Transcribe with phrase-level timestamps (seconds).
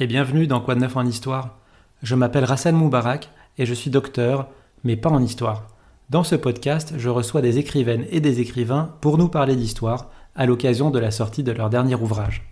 [0.00, 1.50] Et bienvenue dans Quoi de neuf en histoire.
[2.02, 4.48] Je m'appelle Rassan Moubarak et je suis docteur,
[4.82, 5.68] mais pas en histoire.
[6.10, 10.46] Dans ce podcast, je reçois des écrivaines et des écrivains pour nous parler d'histoire à
[10.46, 12.42] l'occasion de la sortie de leur dernier ouvrage.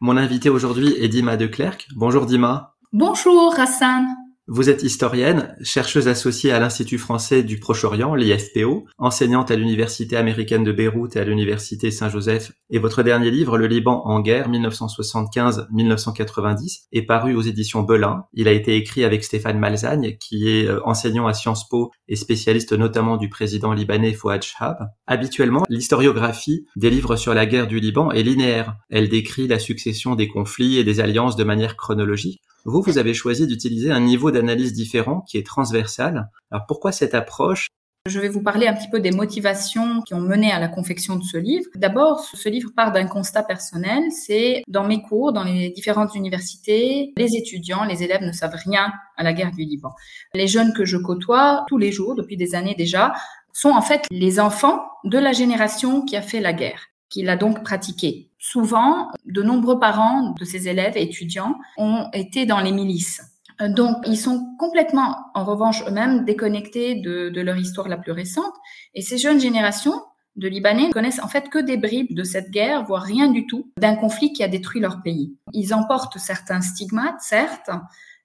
[0.00, 1.88] Mon invité aujourd'hui est Dima de Clercq.
[1.96, 2.74] Bonjour Dima.
[2.92, 4.04] Bonjour Hassan.
[4.54, 10.62] Vous êtes historienne, chercheuse associée à l'Institut français du Proche-Orient, l'IFPO, enseignante à l'Université américaine
[10.62, 16.80] de Beyrouth et à l'Université Saint-Joseph, et votre dernier livre, Le Liban en guerre, 1975-1990,
[16.92, 18.24] est paru aux éditions Belin.
[18.34, 22.16] Il a été écrit avec Stéphane Malzagne, qui est euh, enseignant à Sciences Po et
[22.16, 24.90] spécialiste notamment du président libanais Fouad Shahab.
[25.06, 28.76] Habituellement, l'historiographie des livres sur la guerre du Liban est linéaire.
[28.90, 32.42] Elle décrit la succession des conflits et des alliances de manière chronologique.
[32.64, 36.30] Vous, vous avez choisi d'utiliser un niveau d'analyse différent qui est transversal.
[36.50, 37.66] Alors pourquoi cette approche?
[38.06, 41.16] Je vais vous parler un petit peu des motivations qui ont mené à la confection
[41.16, 41.66] de ce livre.
[41.76, 47.12] D'abord, ce livre part d'un constat personnel, c'est dans mes cours, dans les différentes universités,
[47.16, 49.92] les étudiants, les élèves ne savent rien à la guerre du Liban.
[50.34, 53.12] Les jeunes que je côtoie tous les jours, depuis des années déjà,
[53.52, 57.36] sont en fait les enfants de la génération qui a fait la guerre qu'il a
[57.36, 58.30] donc pratiqué.
[58.44, 63.22] Souvent, de nombreux parents de ces élèves et étudiants ont été dans les milices.
[63.60, 68.52] Donc, ils sont complètement, en revanche, eux-mêmes déconnectés de, de, leur histoire la plus récente.
[68.94, 69.94] Et ces jeunes générations
[70.34, 73.46] de Libanais ne connaissent en fait que des bribes de cette guerre, voire rien du
[73.46, 75.36] tout, d'un conflit qui a détruit leur pays.
[75.52, 77.70] Ils emportent certains stigmates, certes,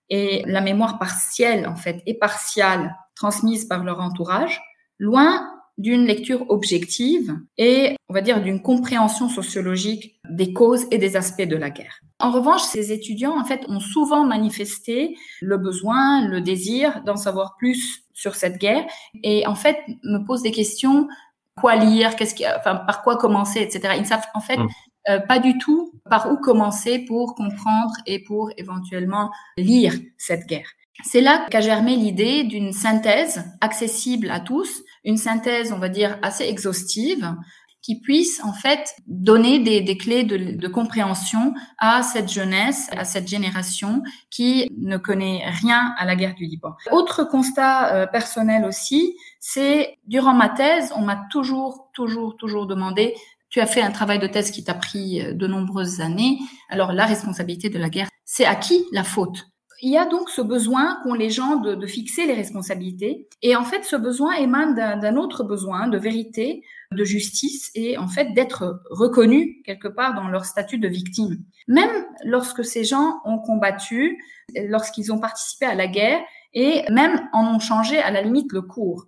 [0.10, 4.60] et la mémoire partielle, en fait, et partiale, transmise par leur entourage,
[4.98, 5.48] loin
[5.78, 11.44] d'une lecture objective et, on va dire, d'une compréhension sociologique des causes et des aspects
[11.44, 12.00] de la guerre.
[12.20, 17.56] En revanche, ces étudiants, en fait, ont souvent manifesté le besoin, le désir d'en savoir
[17.58, 18.86] plus sur cette guerre
[19.24, 21.08] et, en fait, me posent des questions
[21.60, 23.94] quoi lire, qu'est-ce qui, enfin, par quoi commencer, etc.
[23.96, 24.68] Ils ne savent, en fait, mmh.
[25.10, 30.70] euh, pas du tout par où commencer pour comprendre et pour éventuellement lire cette guerre.
[31.04, 36.20] C'est là qu'a germé l'idée d'une synthèse accessible à tous, une synthèse, on va dire,
[36.22, 37.34] assez exhaustive,
[37.82, 43.30] qui puisse en fait donner des, clés de, de, compréhension à cette jeunesse, à cette
[43.30, 46.74] génération qui ne connaît rien à la guerre du Liban.
[46.92, 53.16] Autre constat euh, personnel aussi, c'est durant ma thèse, on m'a toujours, toujours, toujours demandé
[53.50, 56.40] tu as fait un travail de thèse qui t'a pris euh, de nombreuses années.
[56.70, 59.48] Alors la responsabilité de la guerre, c'est à qui la faute?
[59.82, 63.28] Il y a donc ce besoin qu'ont les gens de, fixer les responsabilités.
[63.42, 68.08] Et en fait, ce besoin émane d'un autre besoin de vérité, de justice et en
[68.08, 71.38] fait d'être reconnus quelque part dans leur statut de victime.
[71.68, 74.18] Même lorsque ces gens ont combattu,
[74.56, 76.22] lorsqu'ils ont participé à la guerre
[76.54, 79.06] et même en ont changé à la limite le cours.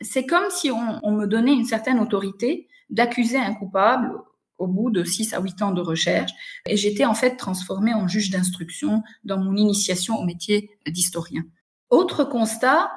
[0.00, 4.12] C'est comme si on me donnait une certaine autorité d'accuser un coupable
[4.58, 6.32] au bout de 6 à 8 ans de recherche.
[6.66, 11.42] Et j'étais en fait transformée en juge d'instruction dans mon initiation au métier d'historien.
[11.90, 12.90] Autre constat,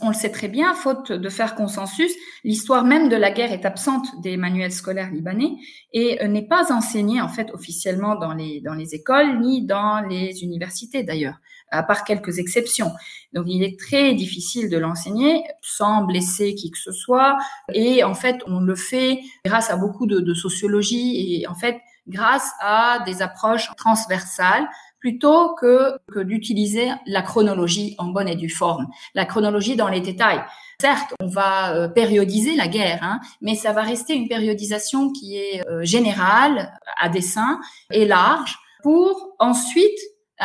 [0.00, 2.10] on le sait très bien, faute de faire consensus,
[2.42, 5.52] l'histoire même de la guerre est absente des manuels scolaires libanais
[5.92, 10.00] et euh, n'est pas enseignée en fait officiellement dans les dans les écoles ni dans
[10.00, 11.36] les universités d'ailleurs,
[11.72, 12.92] à part quelques exceptions.
[13.32, 17.38] Donc il est très difficile de l'enseigner sans blesser qui que ce soit
[17.72, 22.50] et en fait on le fait grâce à beaucoup de, sociologie et en fait grâce
[22.60, 24.66] à des approches transversales
[24.98, 30.00] plutôt que, que d'utiliser la chronologie en bonne et due forme, la chronologie dans les
[30.00, 30.42] détails.
[30.80, 35.36] Certes, on va euh, périodiser la guerre, hein, mais ça va rester une périodisation qui
[35.36, 39.98] est euh, générale, à dessein et large, pour ensuite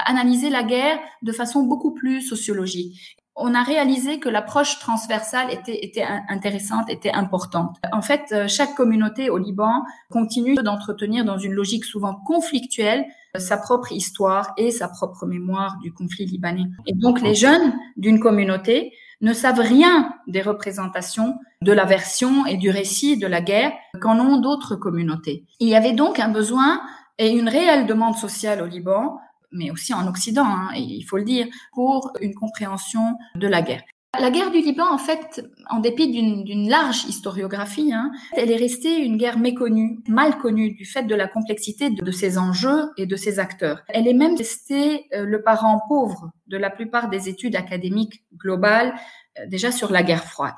[0.06, 5.86] analyser la guerre de façon beaucoup plus sociologique on a réalisé que l'approche transversale était,
[5.86, 7.78] était intéressante, était importante.
[7.94, 13.06] En fait, euh, chaque communauté au Liban continue d'entretenir dans une logique souvent conflictuelle
[13.36, 16.66] euh, sa propre histoire et sa propre mémoire du conflit libanais.
[16.88, 22.58] Et donc les jeunes d'une communauté ne savent rien des représentations de la version et
[22.58, 25.46] du récit de la guerre qu'en ont d'autres communautés.
[25.60, 26.82] Il y avait donc un besoin
[27.20, 29.20] et une réelle demande sociale au Liban
[29.52, 33.84] mais aussi en Occident, hein, il faut le dire, pour une compréhension de la guerre.
[34.20, 38.98] La guerre du Liban, en fait, en dépit d'une large historiographie, hein, elle est restée
[38.98, 43.16] une guerre méconnue, mal connue du fait de la complexité de, ses enjeux et de
[43.16, 43.84] ses acteurs.
[43.90, 48.96] Elle est même restée euh, le parent pauvre de la plupart des études académiques globales
[49.40, 50.56] euh, déjà sur la guerre froide.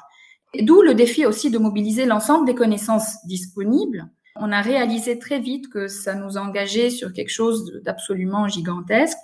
[0.61, 4.09] D'où le défi aussi de mobiliser l'ensemble des connaissances disponibles
[4.39, 9.17] on a réalisé très vite que ça nous engageait sur quelque chose d'absolument gigantesque,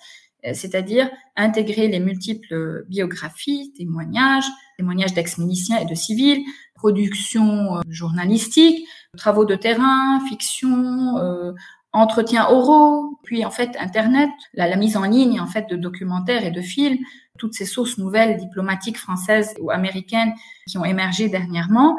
[0.45, 4.45] euh, c'est-à-dire intégrer les multiples biographies, témoignages,
[4.77, 6.43] témoignages d'ex-miliciens et de civils,
[6.75, 11.53] production euh, journalistique, travaux de terrain, fiction, euh,
[11.93, 16.45] entretiens oraux, puis en fait Internet, la, la, mise en ligne en fait de documentaires
[16.45, 16.99] et de films,
[17.37, 20.33] toutes ces sources nouvelles diplomatiques françaises ou américaines
[20.67, 21.95] qui ont émergé dernièrement.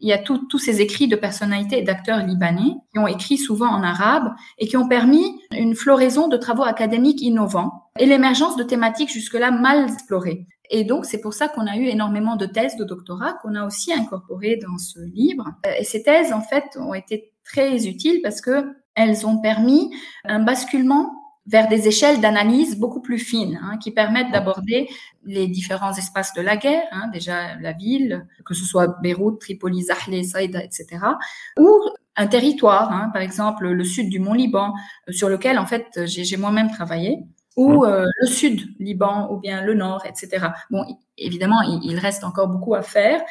[0.00, 3.68] Il y a tous ces écrits de personnalités et d'acteurs libanais qui ont écrit souvent
[3.68, 8.62] en arabe et qui ont permis une floraison de travaux académiques innovants et l'émergence de
[8.62, 10.46] thématiques jusque-là mal explorées.
[10.70, 13.64] Et donc, c'est pour ça qu'on a eu énormément de thèses de doctorat qu'on a
[13.64, 15.46] aussi incorporées dans ce livre.
[15.78, 19.94] Et ces thèses, en fait, ont été très utiles parce que elles ont permis
[20.24, 24.88] un basculement vers des échelles d'analyse beaucoup plus fines, hein, qui permettent d'aborder
[25.24, 29.82] les différents espaces de la guerre, hein, déjà la ville, que ce soit Beyrouth, Tripoli,
[29.82, 30.98] Zahle, Saïda, etc.,
[31.58, 31.80] ou
[32.16, 34.72] un territoire, hein, par exemple le sud du Mont Liban,
[35.08, 37.18] euh, sur lequel en fait j'ai moi-même travaillé,
[37.56, 40.48] ou euh, le sud Liban, ou bien le nord, etc.
[40.70, 40.84] Bon,
[41.16, 43.22] évidemment, il, reste encore beaucoup à faire,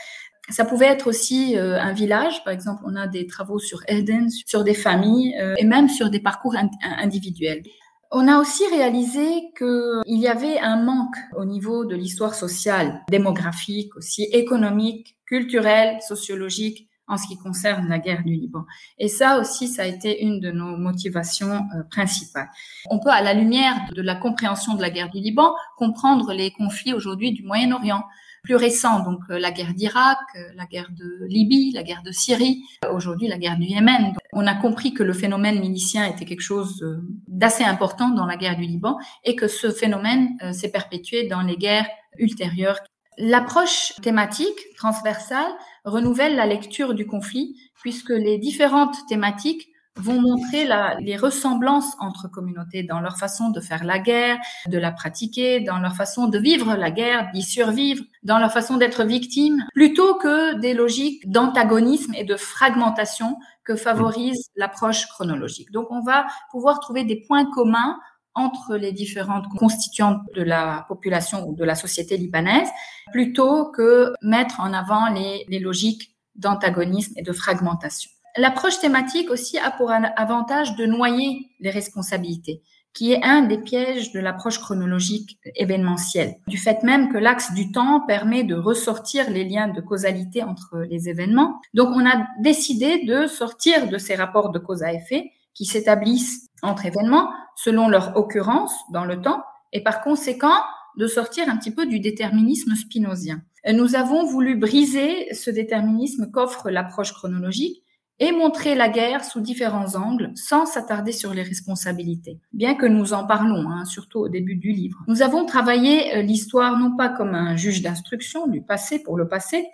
[0.49, 4.29] ça pouvait être aussi euh, un village, par exemple, on a des travaux sur Eden,
[4.29, 6.55] sur des familles et même sur des parcours
[6.97, 7.63] individuels.
[8.11, 13.95] On a aussi réalisé qu'il y avait un manque au niveau de l'histoire sociale, démographique
[13.95, 18.65] aussi, économique, culturelle, sociologique en ce qui concerne la guerre du Liban.
[18.97, 22.49] Et ça aussi, ça a été une de nos motivations euh, principales.
[22.89, 26.51] On peut, à la lumière de la compréhension de la guerre du Liban, comprendre les
[26.51, 28.03] conflits aujourd'hui du Moyen-Orient
[28.45, 32.11] plus récents, donc euh, la guerre d'Irak, euh, la guerre de Libye, la guerre de
[32.11, 34.13] Syrie, aujourd'hui la guerre du Yémen.
[34.31, 38.37] on a compris que le phénomène milicien était quelque chose euh, d'assez important dans la
[38.37, 41.87] guerre du Liban et que ce phénomène s'est perpétué dans les guerres
[42.17, 42.79] ultérieures.
[43.17, 45.51] L'approche thématique transversale
[45.83, 49.67] renouvelle la lecture du conflit puisque les différentes thématiques
[49.97, 54.37] vont montrer la, les ressemblances entre communautés dans leur façon de faire la guerre,
[54.67, 58.77] de la pratiquer, dans leur façon de vivre la guerre, d'y survivre, dans leur façon
[58.77, 65.71] d'être victime, plutôt que des logiques d'antagonisme et de fragmentation que favorise l'approche chronologique.
[65.71, 67.97] Donc on va pouvoir trouver des points communs
[68.33, 72.67] entre les différentes constituantes de la population ou de la société libanaise,
[73.11, 78.11] plutôt que mettre en avant les, les logiques d'antagonisme et de fragmentation.
[78.37, 82.61] L'approche thématique aussi a pour avantage de noyer les responsabilités,
[82.95, 87.71] qui est un des pièges de l'approche chronologique événementielle, du fait même que l'axe du
[87.71, 91.59] temps permet de ressortir les liens de causalité entre les événements.
[91.73, 96.49] Donc on a décidé de sortir de ces rapports de cause à effet qui s'établissent
[96.63, 99.43] entre événements selon leur occurrence dans le temps
[99.73, 100.55] et par conséquent
[100.97, 103.41] de sortir un petit peu du déterminisme spinozien.
[103.73, 107.83] Nous avons voulu briser ce déterminisme qu'offre l'approche chronologique
[108.19, 113.13] et montrer la guerre sous différents angles sans s'attarder sur les responsabilités, bien que nous
[113.13, 114.99] en parlons, hein, surtout au début du livre.
[115.07, 119.27] Nous avons travaillé euh, l'histoire non pas comme un juge d'instruction du passé pour le
[119.27, 119.65] passé,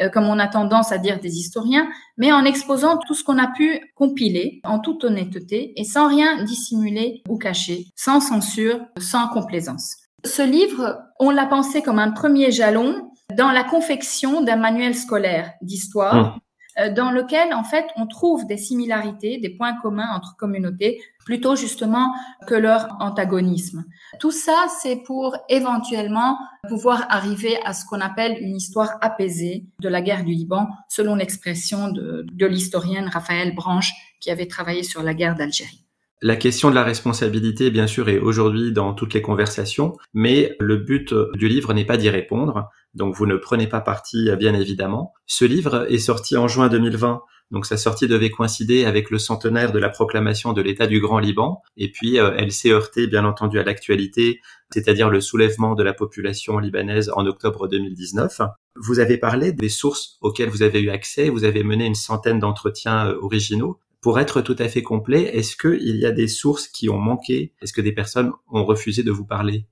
[0.00, 3.38] euh, comme on a tendance à dire des historiens, mais en exposant tout ce qu'on
[3.38, 9.28] a pu compiler en toute honnêteté et sans rien dissimuler ou cacher, sans censure, sans
[9.28, 9.96] complaisance.
[10.24, 15.52] Ce livre, on l'a pensé comme un premier jalon dans la confection d'un manuel scolaire
[15.62, 16.36] d'histoire.
[16.36, 16.40] Mmh.
[16.78, 21.56] Euh, dans lequel, en fait, on trouve des similarités, des points communs entre communautés, plutôt
[21.56, 22.14] justement
[22.46, 23.84] que leur antagonisme.
[24.20, 29.88] Tout ça, c'est pour éventuellement pouvoir arriver à ce qu'on appelle une histoire apaisée de
[29.88, 35.02] la guerre du Liban, selon l'expression de, de l'historienne Raphaël Branche, qui avait travaillé sur
[35.02, 35.84] la guerre d'Algérie.
[36.22, 40.76] La question de la responsabilité, bien sûr, est aujourd'hui dans toutes les conversations, mais le
[40.76, 45.12] but du livre n'est pas d'y répondre, donc vous ne prenez pas parti, bien évidemment.
[45.26, 49.72] Ce livre est sorti en juin 2020, donc sa sortie devait coïncider avec le centenaire
[49.72, 53.24] de la proclamation de l'État du Grand Liban, et puis euh, elle s'est heurtée, bien
[53.24, 54.40] entendu, à l'actualité,
[54.72, 58.42] c'est-à-dire le soulèvement de la population libanaise en octobre 2019.
[58.76, 62.38] Vous avez parlé des sources auxquelles vous avez eu accès, vous avez mené une centaine
[62.38, 63.78] d'entretiens euh, originaux.
[64.00, 67.52] Pour être tout à fait complet, est-ce qu'il y a des sources qui ont manqué?
[67.60, 69.66] Est-ce que des personnes ont refusé de vous parler?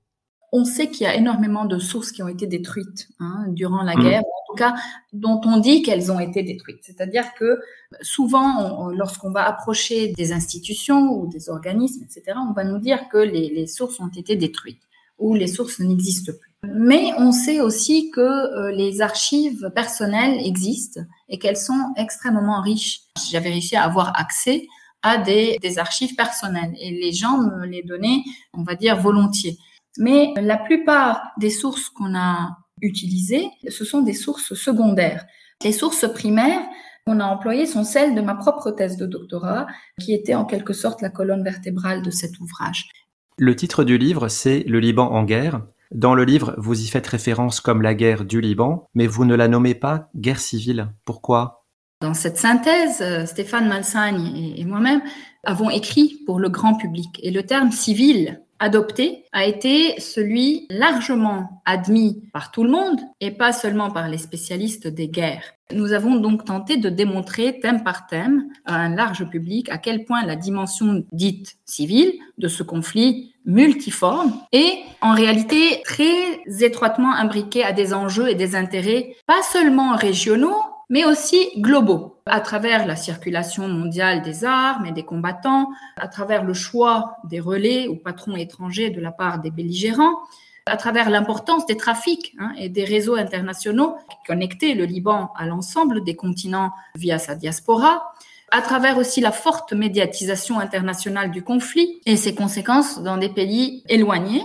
[0.51, 3.95] On sait qu'il y a énormément de sources qui ont été détruites hein, durant la
[3.95, 4.01] mmh.
[4.01, 4.75] guerre, en tout cas
[5.13, 6.79] dont on dit qu'elles ont été détruites.
[6.81, 7.59] C'est-à-dire que
[8.01, 13.17] souvent, lorsqu'on va approcher des institutions ou des organismes, etc., on va nous dire que
[13.17, 14.81] les sources ont été détruites
[15.19, 16.49] ou les sources n'existent plus.
[16.63, 23.01] Mais on sait aussi que euh, les archives personnelles existent et qu'elles sont extrêmement riches.
[23.31, 24.67] J'avais réussi à avoir accès
[25.01, 28.21] à des, des, archives personnelles et les gens me les donnaient,
[28.53, 29.57] on va dire, volontiers.
[29.99, 35.25] Mais la plupart des sources qu'on a utilisées, ce sont des sources secondaires.
[35.63, 36.61] Les sources primaires
[37.05, 39.67] qu'on a employées sont celles de ma propre thèse de doctorat,
[39.99, 42.89] qui était en quelque sorte la colonne vertébrale de cet ouvrage.
[43.37, 45.61] Le titre du livre, c'est Le Liban en guerre.
[45.91, 49.35] Dans le livre, vous y faites référence comme la guerre du Liban, mais vous ne
[49.35, 50.93] la nommez pas guerre civile.
[51.03, 51.65] Pourquoi?
[52.01, 55.01] Dans cette synthèse, euh, Stéphane Malsagne et moi-même
[55.43, 57.19] avons écrit pour le grand public.
[57.23, 63.31] Et le terme civil adopté a été celui largement admis par tout le monde et
[63.31, 65.43] pas seulement par les spécialistes des guerres.
[65.71, 70.03] Nous avons donc tenté de démontrer thème par thème à un large public à quel
[70.03, 77.63] point la dimension dite civile de ce conflit multiforme et en réalité très étroitement imbriquée
[77.63, 80.57] à des enjeux et des intérêts pas seulement régionaux
[80.89, 86.43] mais aussi globaux, à travers la circulation mondiale des armes et des combattants, à travers
[86.43, 90.19] le choix des relais ou patrons étrangers de la part des belligérants,
[90.65, 93.95] à travers l'importance des trafics hein, et des réseaux internationaux
[94.25, 98.13] qui le Liban à l'ensemble des continents via sa diaspora,
[98.51, 103.83] à travers aussi la forte médiatisation internationale du conflit et ses conséquences dans des pays
[103.89, 104.43] éloignés,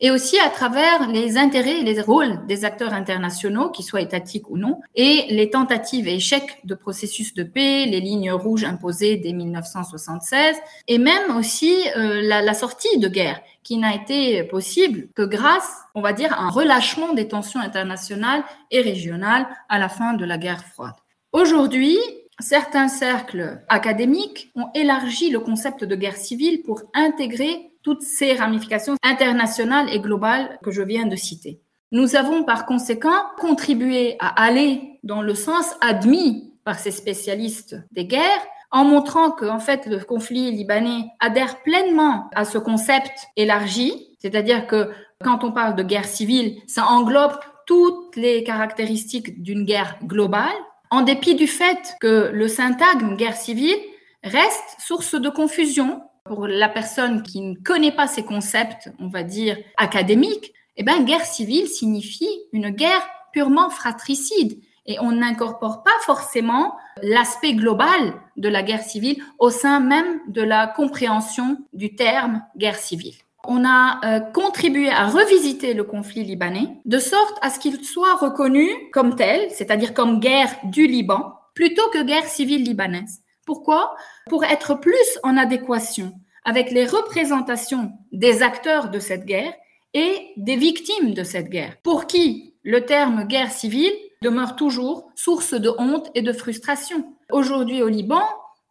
[0.00, 4.50] et aussi à travers les intérêts et les rôles des acteurs internationaux, qu'ils soient étatiques
[4.50, 9.16] ou non, et les tentatives et échecs de processus de paix, les lignes rouges imposées
[9.16, 10.56] dès 1976,
[10.88, 15.70] et même aussi euh, la, la sortie de guerre, qui n'a été possible que grâce,
[15.94, 20.24] on va dire, à un relâchement des tensions internationales et régionales à la fin de
[20.24, 20.94] la guerre froide.
[21.32, 21.98] Aujourd'hui,
[22.38, 28.96] certains cercles académiques ont élargi le concept de guerre civile pour intégrer toutes ces ramifications
[29.04, 31.60] internationales et globales que je viens de citer.
[31.92, 38.04] Nous avons par conséquent contribué à aller dans le sens admis par ces spécialistes des
[38.04, 44.16] guerres en montrant que en fait le conflit libanais adhère pleinement à ce concept élargi,
[44.18, 44.90] c'est-à-dire que
[45.22, 47.38] quand on parle de guerre civile, ça englobe
[47.68, 50.58] toutes les caractéristiques d'une guerre globale,
[50.90, 53.78] en dépit du fait que le syntagme guerre civile
[54.24, 59.22] reste source de confusion pour la personne qui ne connaît pas ces concepts, on va
[59.22, 64.60] dire, académiques, eh ben, guerre civile signifie une guerre purement fratricide.
[64.86, 70.42] Et on n'incorpore pas forcément l'aspect global de la guerre civile au sein même de
[70.42, 73.14] la compréhension du terme guerre civile.
[73.48, 78.16] On a euh, contribué à revisiter le conflit libanais de sorte à ce qu'il soit
[78.16, 83.22] reconnu comme tel, c'est-à-dire comme guerre du Liban, plutôt que guerre civile libanaise.
[83.46, 83.96] Pourquoi?
[84.28, 86.12] Pour être plus en adéquation
[86.44, 89.54] avec les représentations des acteurs de cette guerre
[89.94, 95.54] et des victimes de cette guerre, pour qui le terme guerre civile demeure toujours source
[95.54, 97.14] de honte et de frustration.
[97.30, 98.22] Aujourd'hui au Liban,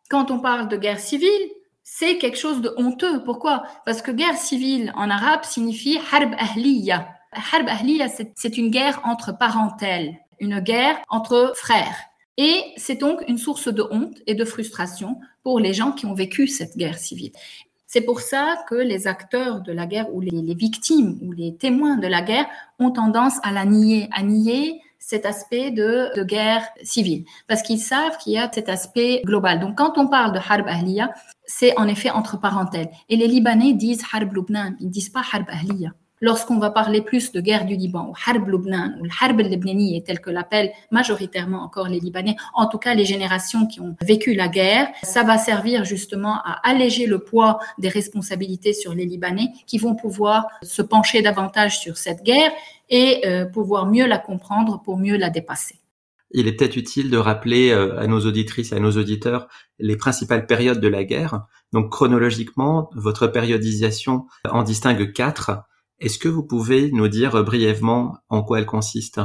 [0.10, 1.50] quand on parle de guerre civile,
[1.84, 3.24] c'est quelque chose de honteux.
[3.24, 3.64] Pourquoi?
[3.86, 7.08] Parce que guerre civile en arabe signifie harb ahliya.
[7.32, 11.98] Harb ahliya, c'est une guerre entre parentèles, une guerre entre frères.
[12.38, 16.14] Et c'est donc une source de honte et de frustration pour les gens qui ont
[16.14, 17.32] vécu cette guerre civile.
[17.88, 21.96] C'est pour ça que les acteurs de la guerre ou les, victimes ou les témoins
[21.96, 22.46] de la guerre
[22.78, 28.18] ont tendance à la nier, à nier cet aspect de, guerre civile, parce qu'ils savent
[28.18, 29.60] qu'il y a cet aspect global.
[29.60, 31.12] Donc, quand on parle de harb ahliya,
[31.46, 32.88] c'est en effet entre parenthèses.
[33.08, 37.32] Et les Libanais disent harb Lubnan, ils disent pas harb ahliya lorsqu'on va parler plus
[37.32, 41.88] de guerre du Liban, ou Harb Lubnan, ou Harb al tel que l'appellent majoritairement encore
[41.88, 45.86] les Libanais, en tout cas les générations qui ont vécu la guerre, ça va servir
[45.86, 51.22] justement à alléger le poids des responsabilités sur les Libanais qui vont pouvoir se pencher
[51.22, 52.52] davantage sur cette guerre
[52.90, 55.80] et euh, pouvoir mieux la comprendre pour mieux la dépasser.
[56.32, 59.48] Il est peut-être utile de rappeler euh, à nos auditrices et à nos auditeurs
[59.80, 61.46] les principales périodes de la guerre.
[61.72, 65.64] Donc chronologiquement, votre périodisation en distingue quatre.
[66.00, 69.22] Est-ce que vous pouvez nous dire brièvement en quoi elle consiste?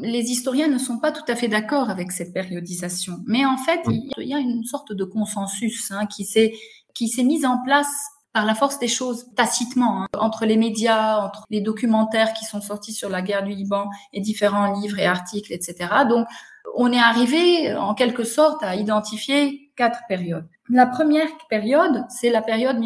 [0.00, 3.80] Les historiens ne sont pas tout à fait d'accord avec cette périodisation, mais en fait,
[3.86, 6.54] il y a une sorte de consensus hein, qui s'est
[6.92, 7.86] qui s'est mise en place
[8.32, 12.60] par la force des choses tacitement hein, entre les médias, entre les documentaires qui sont
[12.60, 15.88] sortis sur la guerre du Liban et différents livres et articles, etc.
[16.08, 16.26] Donc,
[16.74, 20.48] on est arrivé en quelque sorte à identifier quatre périodes.
[20.68, 22.76] La première période, c'est la période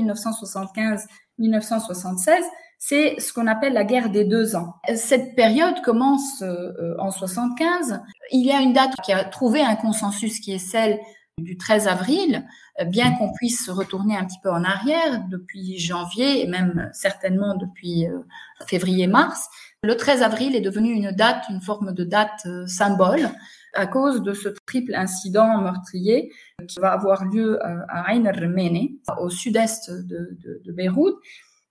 [1.38, 2.42] 1975-1976
[2.82, 4.74] c'est ce qu'on appelle la guerre des deux ans.
[4.96, 8.00] Cette période commence euh, en 75.
[8.32, 10.98] Il y a une date qui a trouvé un consensus qui est celle
[11.36, 12.46] du 13 avril,
[12.86, 17.54] bien qu'on puisse se retourner un petit peu en arrière depuis janvier et même certainement
[17.54, 18.18] depuis euh,
[18.66, 19.48] février-mars.
[19.82, 23.28] Le 13 avril est devenu une date, une forme de date euh, symbole
[23.74, 26.32] à cause de ce triple incident meurtrier
[26.66, 31.20] qui va avoir lieu à Ain al-Remene, au sud-est de, de, de Beyrouth,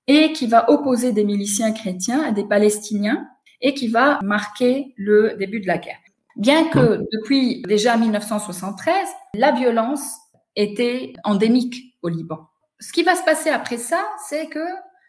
[0.09, 3.29] et qui va opposer des miliciens chrétiens à des Palestiniens
[3.61, 5.99] et qui va marquer le début de la guerre.
[6.35, 8.93] Bien que depuis déjà 1973,
[9.35, 10.17] la violence
[10.55, 12.39] était endémique au Liban.
[12.79, 14.65] Ce qui va se passer après ça, c'est que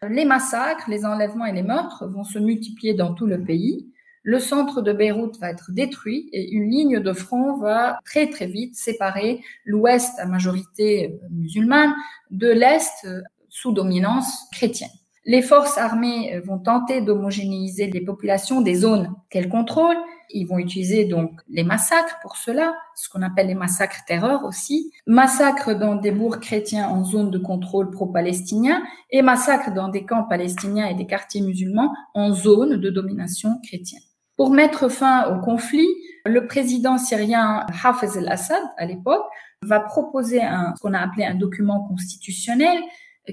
[0.07, 3.87] les massacres, les enlèvements et les meurtres vont se multiplier dans tout le pays.
[4.23, 8.45] le centre de Beyrouth va être détruit et une ligne de front va très très
[8.45, 11.91] vite séparer l'ouest à majorité musulmane
[12.29, 13.07] de l'est
[13.51, 14.89] sous dominance chrétienne.
[15.25, 19.99] Les forces armées vont tenter d'homogénéiser les populations des zones qu'elles contrôlent.
[20.31, 24.91] Ils vont utiliser donc les massacres pour cela, ce qu'on appelle les massacres terreur aussi,
[25.05, 28.81] massacres dans des bourgs chrétiens en zone de contrôle pro-palestinien
[29.11, 34.01] et massacres dans des camps palestiniens et des quartiers musulmans en zone de domination chrétienne.
[34.37, 35.87] Pour mettre fin au conflit,
[36.25, 39.25] le président syrien Hafez al-Assad, à l'époque,
[39.63, 42.81] va proposer un, ce qu'on a appelé un document constitutionnel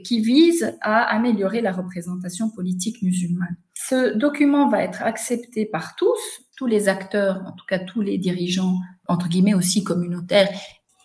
[0.04, 3.56] qui vise à améliorer la représentation politique musulmane.
[3.74, 6.18] Ce document va être accepté par tous,
[6.56, 8.74] tous les acteurs, en tout cas tous les dirigeants,
[9.06, 10.50] entre guillemets aussi communautaires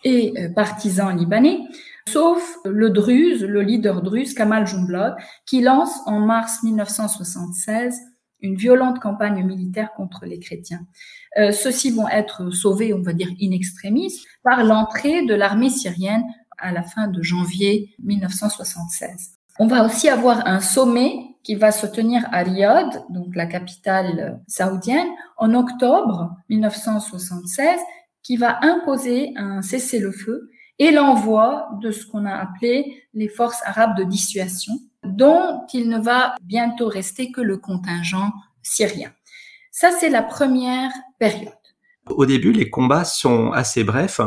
[0.04, 1.60] et euh, partisans libanais,
[2.08, 7.98] sauf le druze, le leader druze Kamal Jumblat, qui lance en mars 1976
[8.44, 10.86] une violente campagne militaire contre les chrétiens.
[11.38, 16.22] Euh, Ceux-ci vont être sauvés, on va dire in extremis, par l'entrée de l'armée syrienne
[16.58, 19.32] à la fin de janvier 1976.
[19.58, 24.40] On va aussi avoir un sommet qui va se tenir à Riyad, donc la capitale
[24.48, 27.78] saoudienne, en octobre 1976,
[28.22, 33.96] qui va imposer un cessez-le-feu et l'envoi de ce qu'on a appelé les forces arabes
[33.96, 38.32] de dissuasion, dont il ne va bientôt rester que le contingent
[38.62, 39.12] syrien.
[39.70, 41.52] Ça, c'est la première période.
[42.08, 44.20] Au début, les combats sont assez brefs.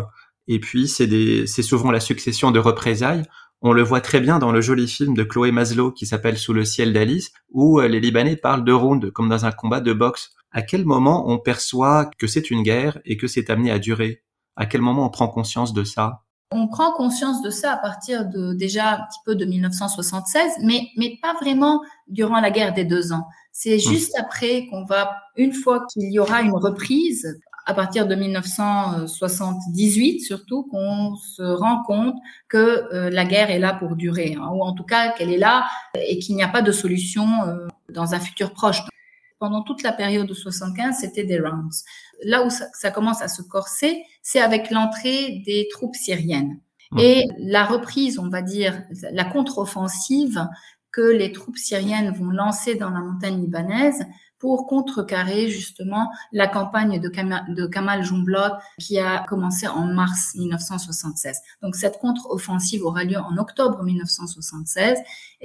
[0.48, 3.24] Et puis, c'est souvent la succession de représailles.
[3.62, 6.54] On le voit très bien dans le joli film de Chloé Maslow qui s'appelle Sous
[6.54, 9.94] le ciel d'Alice, où euh, les Libanais parlent de rounds comme dans un combat de
[9.94, 10.32] boxe.
[10.52, 14.24] À quel moment on perçoit que c'est une guerre et que c'est amené à durer?
[14.56, 16.24] À quel moment on prend conscience de ça?
[16.52, 20.88] On prend conscience de ça à partir de déjà un petit peu de 1976, mais
[20.96, 23.26] mais pas vraiment durant la guerre des deux ans.
[23.52, 23.80] C'est mmh.
[23.80, 30.22] juste après qu'on va, une fois qu'il y aura une reprise, à partir de 1978
[30.22, 32.16] surtout qu'on se rend compte
[32.48, 35.38] que euh, la guerre est là pour durer, hein, ou en tout cas qu'elle est
[35.38, 38.84] là et qu'il n'y a pas de solution euh, dans un futur proche.
[39.38, 41.84] Pendant toute la période de 75, c'était des rounds.
[42.24, 46.62] Là où ça, ça commence à se corser, c'est avec l'entrée des troupes syriennes.
[46.92, 47.00] Mmh.
[47.00, 50.48] Et la reprise, on va dire, la contre-offensive
[50.92, 54.06] que les troupes syriennes vont lancer dans la montagne libanaise
[54.40, 57.10] pour contrecarrer justement la campagne de,
[57.68, 61.40] Kamal, Jumblat qui a commencé en mars 1976.
[61.62, 65.00] Donc cette contre-offensive aura lieu en octobre 1976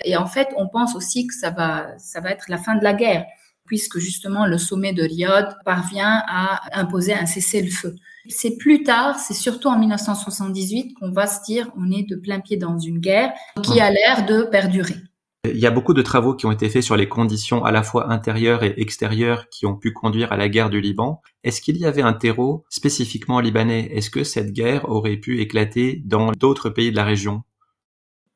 [0.05, 2.85] et en fait on pense aussi que ça va ça va être la fin de
[2.85, 3.25] la guerre
[3.65, 7.97] puisque justement le sommet de Riyad parvient à imposer un cessez-le-feu.
[8.29, 12.41] C'est plus tard, c'est surtout en 1978 qu'on va se dire on est de plein
[12.41, 14.97] pied dans une guerre qui a l'air de perdurer.
[15.45, 17.83] Il y a beaucoup de travaux qui ont été faits sur les conditions à la
[17.83, 21.21] fois intérieures et extérieures qui ont pu conduire à la guerre du Liban.
[21.43, 23.91] Est-ce qu'il y avait un terreau spécifiquement libanais?
[23.93, 27.43] Est-ce que cette guerre aurait pu éclater dans d'autres pays de la région?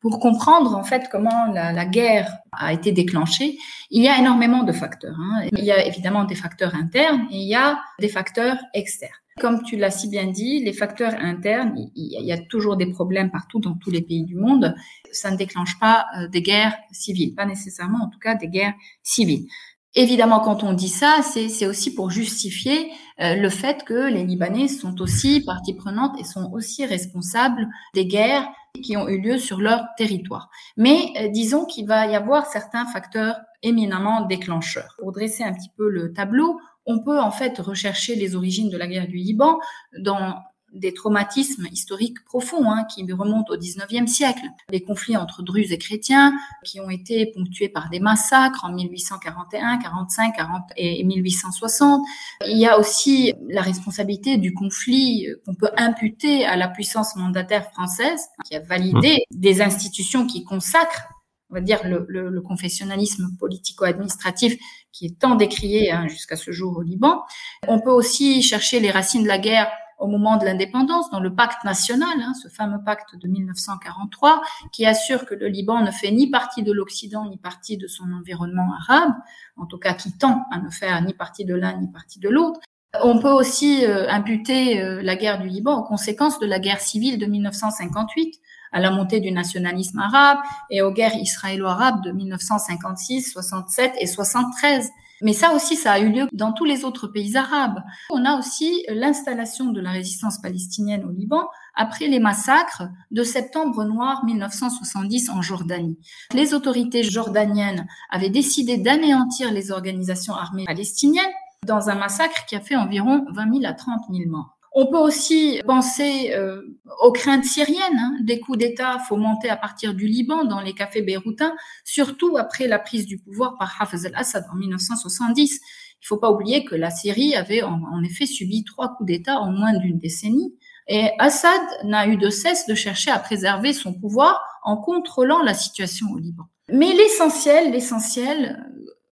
[0.00, 3.56] Pour comprendre en fait comment la, guerre a été déclenchée,
[3.90, 5.16] il y a énormément de facteurs.
[5.16, 5.46] Hein.
[5.52, 9.12] Il y a évidemment des facteurs internes et il y a des facteurs externes.
[9.40, 13.30] Comme tu l'as si bien dit, les facteurs internes, il y a toujours des problèmes
[13.30, 14.74] partout dans tous les pays du monde.
[15.12, 18.74] Ça ne déclenche pas euh, des guerres civiles, pas nécessairement en tout cas des guerres
[19.02, 19.46] civiles.
[19.94, 24.68] Évidemment, quand on dit ça, c'est aussi pour justifier euh, le fait que les Libanais
[24.68, 28.46] sont aussi partie prenante et sont aussi responsables des guerres
[28.82, 30.50] qui ont eu lieu sur leur territoire.
[30.76, 34.94] Mais euh, disons qu'il va y avoir certains facteurs éminemment déclencheurs.
[34.98, 38.76] Pour dresser un petit peu le tableau, on peut en fait rechercher les origines de
[38.76, 39.58] la guerre du Liban
[39.98, 40.36] dans
[40.72, 44.44] des traumatismes historiques profonds hein, qui remontent au 19e siècle.
[44.70, 49.78] Les conflits entre druzes et chrétiens qui ont été ponctués par des massacres en 1841,
[49.78, 52.04] 45, 40 et 1860.
[52.46, 57.70] Il y a aussi la responsabilité du conflit qu'on peut imputer à la puissance mandataire
[57.72, 59.40] française qui a validé mmh.
[59.40, 61.08] des institutions qui consacrent
[61.50, 64.56] on va dire, le, le, le confessionnalisme politico-administratif
[64.92, 67.22] qui est tant décrié hein, jusqu'à ce jour au Liban.
[67.68, 71.34] On peut aussi chercher les racines de la guerre au moment de l'indépendance, dans le
[71.34, 76.10] pacte national, hein, ce fameux pacte de 1943, qui assure que le Liban ne fait
[76.10, 79.12] ni partie de l'Occident ni partie de son environnement arabe,
[79.56, 82.28] en tout cas qui tend à ne faire ni partie de l'un ni partie de
[82.28, 82.60] l'autre.
[83.02, 86.80] On peut aussi euh, imputer euh, la guerre du Liban aux conséquences de la guerre
[86.80, 88.40] civile de 1958,
[88.72, 90.38] à la montée du nationalisme arabe
[90.70, 94.90] et aux guerres israélo-arabes de 1956, 67 et 73.
[95.22, 97.82] Mais ça aussi, ça a eu lieu dans tous les autres pays arabes.
[98.10, 103.84] On a aussi l'installation de la résistance palestinienne au Liban après les massacres de septembre
[103.84, 105.98] noir 1970 en Jordanie.
[106.34, 111.24] Les autorités jordaniennes avaient décidé d'anéantir les organisations armées palestiniennes
[111.66, 114.55] dans un massacre qui a fait environ 20 000 à 30 000 morts.
[114.78, 116.60] On peut aussi penser euh,
[117.02, 121.00] aux craintes syriennes, hein, des coups d'État fomentés à partir du Liban dans les cafés
[121.00, 125.54] beyrouthins, surtout après la prise du pouvoir par Hafez al-Assad en 1970.
[125.54, 125.56] Il
[126.02, 129.50] ne faut pas oublier que la Syrie avait en effet subi trois coups d'État en
[129.50, 130.54] moins d'une décennie.
[130.88, 135.54] Et Assad n'a eu de cesse de chercher à préserver son pouvoir en contrôlant la
[135.54, 136.44] situation au Liban.
[136.70, 138.62] Mais l'essentiel, l'essentiel,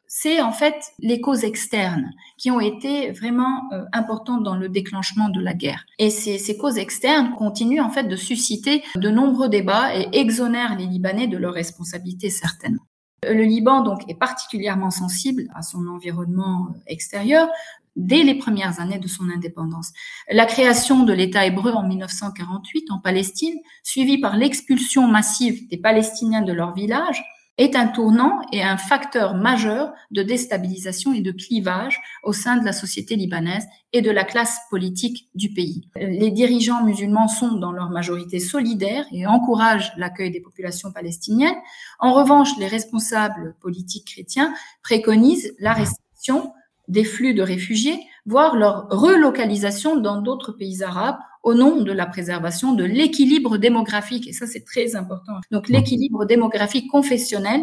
[0.08, 5.28] c'est en fait les causes externes qui ont été vraiment euh, importantes dans le déclenchement
[5.28, 5.84] de la guerre.
[5.98, 10.86] Et ces, causes externes continuent en fait de susciter de nombreux débats et exonèrent les
[10.86, 12.82] Libanais de leurs responsabilités certainement.
[13.22, 17.48] Le Liban donc est particulièrement sensible à son environnement extérieur
[17.96, 19.92] dès les premières années de son indépendance.
[20.30, 26.42] La création de l'État hébreu en 1948 en Palestine, suivie par l'expulsion massive des Palestiniens
[26.42, 27.22] de leur village,
[27.58, 32.64] est un tournant et un facteur majeur de déstabilisation et de clivage au sein de
[32.64, 35.88] la société libanaise et de la classe politique du pays.
[35.96, 41.56] Les dirigeants musulmans sont dans leur majorité solidaires et encouragent l'accueil des populations palestiniennes.
[41.98, 46.52] En revanche, les responsables politiques chrétiens préconisent la restriction
[46.86, 52.04] des flux de réfugiés, voire leur relocalisation dans d'autres pays arabes au nom de la
[52.04, 54.28] préservation de l'équilibre démographique.
[54.28, 55.32] Et ça, c'est très important.
[55.50, 57.62] Donc, l'équilibre démographique confessionnel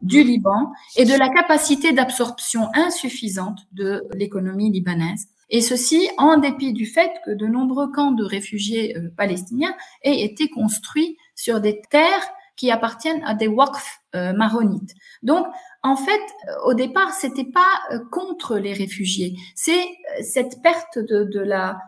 [0.00, 5.28] du Liban et de la capacité d'absorption insuffisante de l'économie libanaise.
[5.50, 10.22] Et ceci en dépit du fait que de nombreux camps de réfugiés euh, palestiniens aient
[10.22, 12.26] été construits sur des terres
[12.56, 14.94] qui appartiennent à des waqf euh, maronites.
[15.22, 15.46] Donc,
[15.86, 19.36] en fait, euh, au départ, c'était pas euh, contre les réfugiés.
[19.54, 19.86] C'est
[20.20, 21.78] cette perte de, la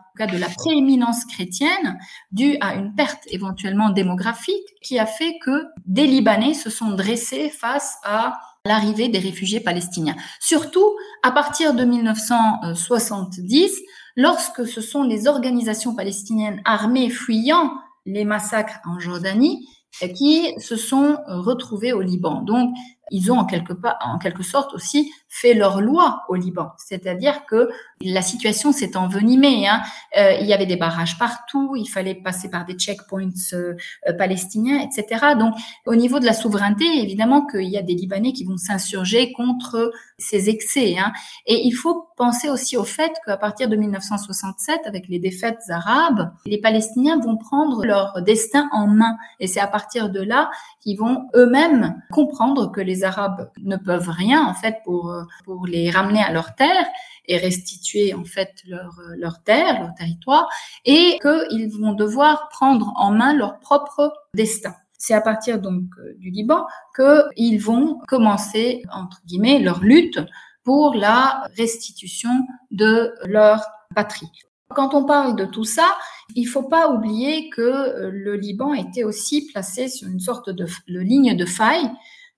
[0.57, 1.99] prééminence chrétienne
[2.31, 7.49] due à une perte éventuellement démographique qui a fait que des Libanais se sont dressés
[7.49, 10.15] face à l'arrivée des réfugiés palestiniens.
[10.39, 13.81] Surtout à partir de 1970,
[14.15, 17.73] lorsque ce sont les organisations palestiniennes armées fuyant
[18.05, 19.67] les massacres en Jordanie
[20.15, 22.41] qui se sont retrouvés au Liban.
[22.41, 22.75] Donc,
[23.11, 26.71] ils ont en quelque, en quelque sorte aussi fait leur loi au Liban.
[26.77, 27.69] C'est-à-dire que
[28.01, 29.67] la situation s'est envenimée.
[29.67, 29.81] Hein.
[30.17, 33.75] Euh, il y avait des barrages partout, il fallait passer par des checkpoints euh,
[34.07, 35.35] euh, palestiniens, etc.
[35.37, 35.53] Donc,
[35.85, 39.91] au niveau de la souveraineté, évidemment qu'il y a des Libanais qui vont s'insurger contre
[40.17, 40.97] ces excès.
[40.97, 41.11] Hein.
[41.45, 46.31] Et il faut penser aussi au fait qu'à partir de 1967, avec les défaites arabes,
[46.45, 49.15] les Palestiniens vont prendre leur destin en main.
[49.39, 50.49] Et c'est à partir de là
[50.81, 55.13] qu'ils vont eux-mêmes comprendre que les Arabes ne peuvent rien, en fait, pour
[55.45, 56.85] pour les ramener à leur terre
[57.25, 60.49] et restituer en fait leur, leur terre, leur territoire,
[60.85, 64.73] et qu'ils vont devoir prendre en main leur propre destin.
[64.99, 70.19] C'est à partir donc euh, du Liban qu'ils vont commencer, entre guillemets, leur lutte
[70.63, 73.63] pour la restitution de leur
[73.95, 74.29] patrie.
[74.75, 75.97] Quand on parle de tout ça,
[76.35, 80.67] il faut pas oublier que euh, le Liban était aussi placé sur une sorte de
[80.87, 81.89] ligne de faille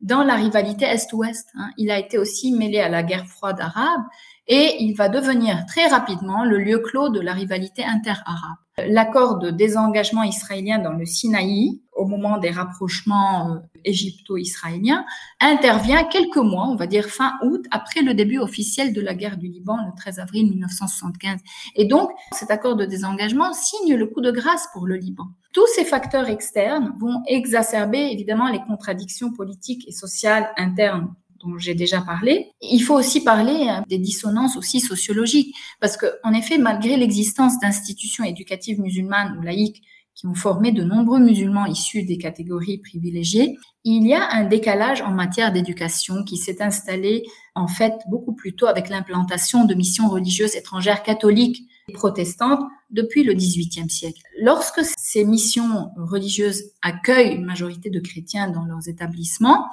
[0.01, 1.49] dans la rivalité Est-Ouest.
[1.55, 1.71] Hein.
[1.77, 4.01] Il a été aussi mêlé à la guerre froide arabe
[4.53, 8.57] et il va devenir très rapidement le lieu clos de la rivalité inter-arabe.
[8.85, 15.05] L'accord de désengagement israélien dans le Sinaï, au moment des rapprochements euh, égypto-israéliens,
[15.39, 19.37] intervient quelques mois, on va dire fin août, après le début officiel de la guerre
[19.37, 21.39] du Liban, le 13 avril 1975.
[21.77, 25.27] Et donc, cet accord de désengagement signe le coup de grâce pour le Liban.
[25.53, 31.75] Tous ces facteurs externes vont exacerber évidemment les contradictions politiques et sociales internes dont j'ai
[31.75, 32.51] déjà parlé.
[32.61, 38.23] Il faut aussi parler hein, des dissonances aussi sociologiques, parce que effet, malgré l'existence d'institutions
[38.23, 39.81] éducatives musulmanes ou laïques
[40.13, 45.01] qui ont formé de nombreux musulmans issus des catégories privilégiées, il y a un décalage
[45.01, 47.23] en matière d'éducation qui s'est installé
[47.55, 53.23] en fait beaucoup plus tôt avec l'implantation de missions religieuses étrangères catholiques et protestantes depuis
[53.23, 54.21] le XVIIIe siècle.
[54.39, 59.67] Lorsque ces missions religieuses accueillent une majorité de chrétiens dans leurs établissements,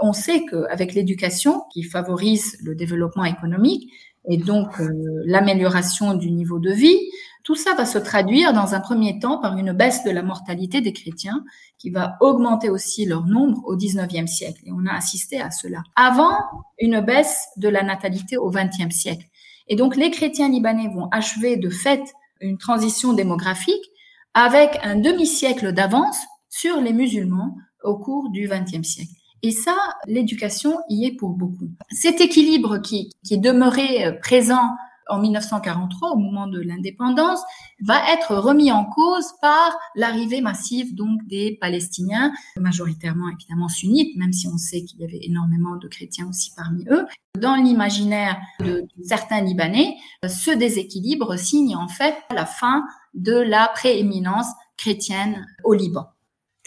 [0.00, 3.90] on sait qu'avec l'éducation qui favorise le développement économique
[4.26, 4.88] et donc euh,
[5.26, 6.98] l'amélioration du niveau de vie,
[7.42, 10.80] tout ça va se traduire dans un premier temps par une baisse de la mortalité
[10.80, 11.44] des chrétiens
[11.78, 14.62] qui va augmenter aussi leur nombre au 19e siècle.
[14.64, 15.82] Et on a assisté à cela.
[15.94, 16.38] Avant,
[16.78, 19.26] une baisse de la natalité au 20e siècle.
[19.68, 22.02] Et donc les chrétiens libanais vont achever de fait
[22.40, 23.90] une transition démographique
[24.34, 26.18] avec un demi-siècle d'avance
[26.50, 29.12] sur les musulmans au cours du XXe siècle.
[29.42, 31.68] Et ça, l'éducation y est pour beaucoup.
[31.90, 34.70] Cet équilibre qui, qui est demeuré présent
[35.08, 37.40] en 1943, au moment de l'indépendance,
[37.82, 44.32] va être remis en cause par l'arrivée massive donc des Palestiniens, majoritairement évidemment sunnites, même
[44.32, 47.06] si on sait qu'il y avait énormément de chrétiens aussi parmi eux.
[47.38, 54.46] Dans l'imaginaire de certains Libanais, ce déséquilibre signe en fait la fin de la prééminence
[54.76, 56.06] chrétienne au Liban.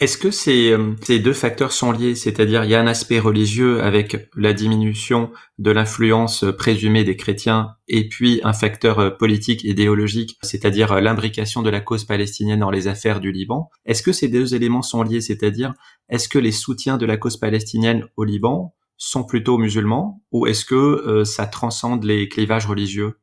[0.00, 2.14] Est-ce que ces, euh, ces deux facteurs sont liés?
[2.14, 7.74] C'est-à-dire il y a un aspect religieux avec la diminution de l'influence présumée des chrétiens
[7.88, 12.70] et puis un facteur euh, politique idéologique, c'est-à-dire euh, l'imbrication de la cause palestinienne dans
[12.70, 13.70] les affaires du Liban.
[13.86, 15.20] Est-ce que ces deux éléments sont liés?
[15.20, 15.74] C'est-à-dire
[16.08, 20.64] est-ce que les soutiens de la cause palestinienne au Liban sont plutôt musulmans ou est-ce
[20.64, 23.18] que ça transcende les clivages religieux?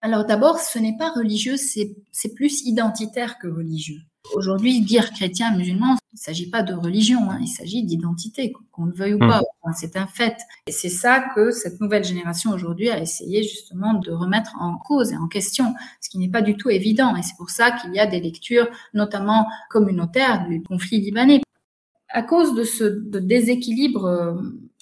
[0.00, 4.00] Alors d'abord, ce n'est pas religieux, c'est plus identitaire que religieux.
[4.34, 8.86] Aujourd'hui, dire chrétien, musulman, il ne s'agit pas de religion, hein, il s'agit d'identité, qu'on
[8.86, 9.28] le veuille ou hmm.
[9.28, 9.42] pas.
[9.74, 10.36] c'est un fait.
[10.66, 15.12] Et c'est ça que cette nouvelle génération aujourd'hui a essayé justement de remettre en cause
[15.12, 17.16] et en question, ce qui n'est pas du tout évident.
[17.16, 21.40] Et c'est pour ça qu'il y a des lectures, notamment communautaires, du conflit libanais.
[22.08, 24.34] À cause de ce déséquilibre euh,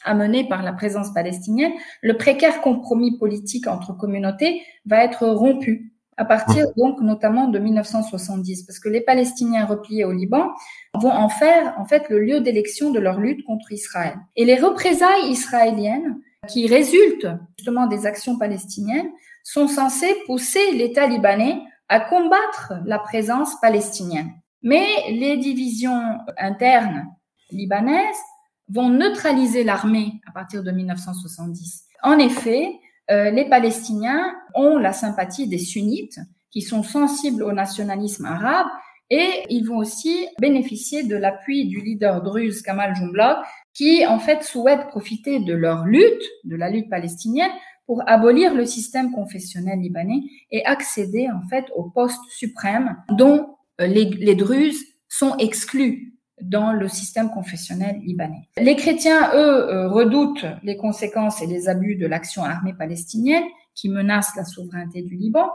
[0.05, 1.73] amené par la présence palestinienne,
[2.03, 8.65] le précaire compromis politique entre communautés va être rompu à partir donc notamment de 1970,
[8.65, 10.51] parce que les Palestiniens repliés au Liban
[10.93, 14.19] vont en faire en fait le lieu d'élection de leur lutte contre Israël.
[14.37, 19.09] Et les représailles israéliennes qui résultent justement des actions palestiniennes
[19.45, 24.31] sont censées pousser l'État libanais à combattre la présence palestinienne.
[24.63, 27.07] Mais les divisions internes
[27.51, 28.23] libanaises
[28.69, 31.87] vont neutraliser l'armée à partir de 1970.
[32.03, 32.79] En effet,
[33.11, 36.21] euh, les Palestiniens ont la sympathie des sunnites
[36.51, 38.67] qui sont sensibles au nationalisme arabe
[39.11, 43.43] et ils vont aussi bénéficier de l'appui du leader druze Kamal Jumblat
[43.75, 47.51] qui en fait souhaite profiter de leur lutte, de la lutte palestinienne
[47.87, 53.87] pour abolir le système confessionnel libanais et accéder en fait au poste suprême dont euh,
[53.87, 56.10] les, les druzes sont exclus
[56.43, 58.49] dans le système confessionnel libanais.
[58.57, 63.89] Les chrétiens, eux, euh, redoutent les conséquences et les abus de l'action armée palestinienne qui
[63.89, 65.47] menace la souveraineté du Liban.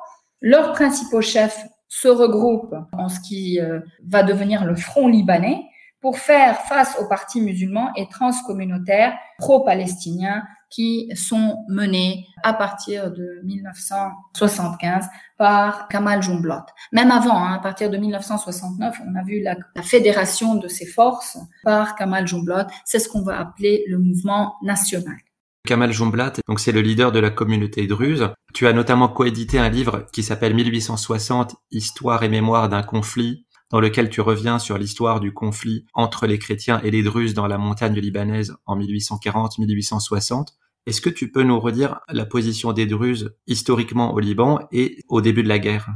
[0.41, 5.61] Leurs principaux chefs se regroupent en ce qui euh, va devenir le Front libanais
[6.01, 13.41] pour faire face aux partis musulmans et transcommunautaires pro-palestiniens qui sont menés à partir de
[13.43, 15.05] 1975
[15.37, 16.65] par Kamal Jumblat.
[16.91, 21.37] Même avant, hein, à partir de 1969, on a vu la, fédération de ces forces
[21.63, 22.67] par Kamal Jumblat.
[22.85, 25.17] C'est ce qu'on va appeler le mouvement national.
[25.65, 28.29] Kamal Jumblat, donc c'est le leader de la communauté druze.
[28.53, 33.45] Tu as notamment coédité un livre qui s'appelle 1860, Histoire et mémoire d'un conflit,
[33.75, 37.45] dans lequel tu reviens sur l'histoire du conflit entre les chrétiens et les druzes dans
[37.45, 40.53] la montagne libanaise en 1840-1860.
[40.85, 45.19] Est-ce que tu peux nous redire la position des Druzes historiquement au Liban et au
[45.19, 45.89] début de la guerre?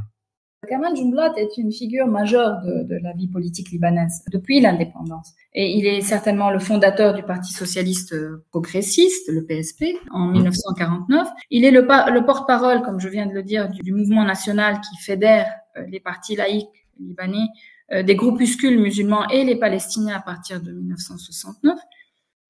[0.68, 5.32] Kamal Jumblat est une figure majeure de, la vie politique libanaise depuis l'indépendance.
[5.54, 8.14] Et il est certainement le fondateur du Parti socialiste
[8.50, 11.26] progressiste, le PSP, en 1949.
[11.26, 11.32] Mmh.
[11.48, 11.86] Il est le,
[12.26, 15.46] porte-parole, comme je viens de le dire, du, mouvement national qui fédère
[15.78, 16.68] euh, les partis laïcs
[17.00, 17.48] libanais,
[17.92, 21.78] euh, des groupuscules musulmans et les Palestiniens à partir de 1969.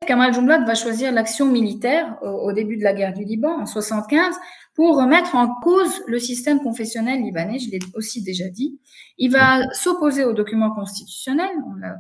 [0.06, 4.34] Kamal Jumblat va choisir l'action militaire au, début de la guerre du Liban en 75
[4.74, 8.80] pour remettre en cause le système confessionnel libanais, je l'ai aussi déjà dit.
[9.18, 11.50] Il va s'opposer au document constitutionnel,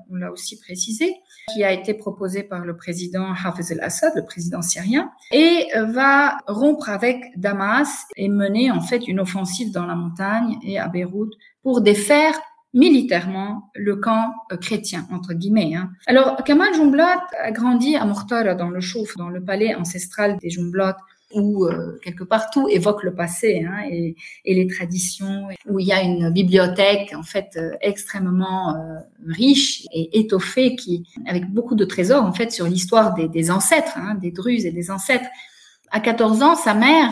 [0.08, 1.14] on l'a aussi précisé,
[1.52, 6.88] qui a été proposé par le président Hafez el-Assad, le président syrien, et va rompre
[6.88, 11.82] avec Damas et mener en fait une offensive dans la montagne et à Beyrouth pour
[11.82, 12.32] défaire
[12.72, 15.74] militairement le camp euh, chrétien, entre guillemets.
[15.74, 15.90] Hein.
[16.06, 20.50] Alors, Kamal Jumblat a grandi à Mortar, dans le Chouf, dans le palais ancestral des
[20.50, 20.96] Jumblat,
[21.32, 25.86] où euh, quelque part tout évoque le passé hein, et, et, les traditions, où il
[25.86, 28.74] y a une bibliothèque en fait euh, extrêmement
[29.28, 33.96] riche et étoffée, qui avec beaucoup de trésors en fait sur l'histoire des, des, ancêtres,
[33.96, 35.28] hein, des Druzes et des ancêtres.
[35.92, 37.10] À 14 ans, sa mère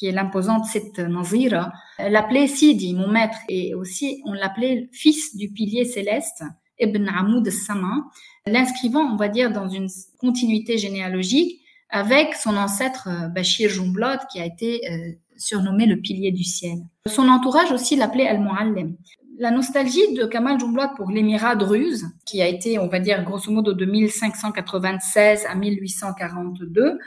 [0.00, 5.50] qui est l'imposante cette Nazira, l'appelait Sidi, mon maître, et aussi on l'appelait fils du
[5.50, 6.42] pilier céleste,
[6.78, 8.06] Ibn Amoud Sama,
[8.46, 11.60] l'inscrivant, on va dire, dans une continuité généalogique
[11.90, 16.78] avec son ancêtre euh, Bachir Jumblat, qui a été euh, surnommé le pilier du ciel.
[17.06, 18.96] Son entourage aussi l'appelait Al-Muallim.
[19.38, 23.52] La nostalgie de Kamal Jumblat pour l'émirat druze, qui a été, on va dire, grosso
[23.52, 26.98] modo de 1596 à 1842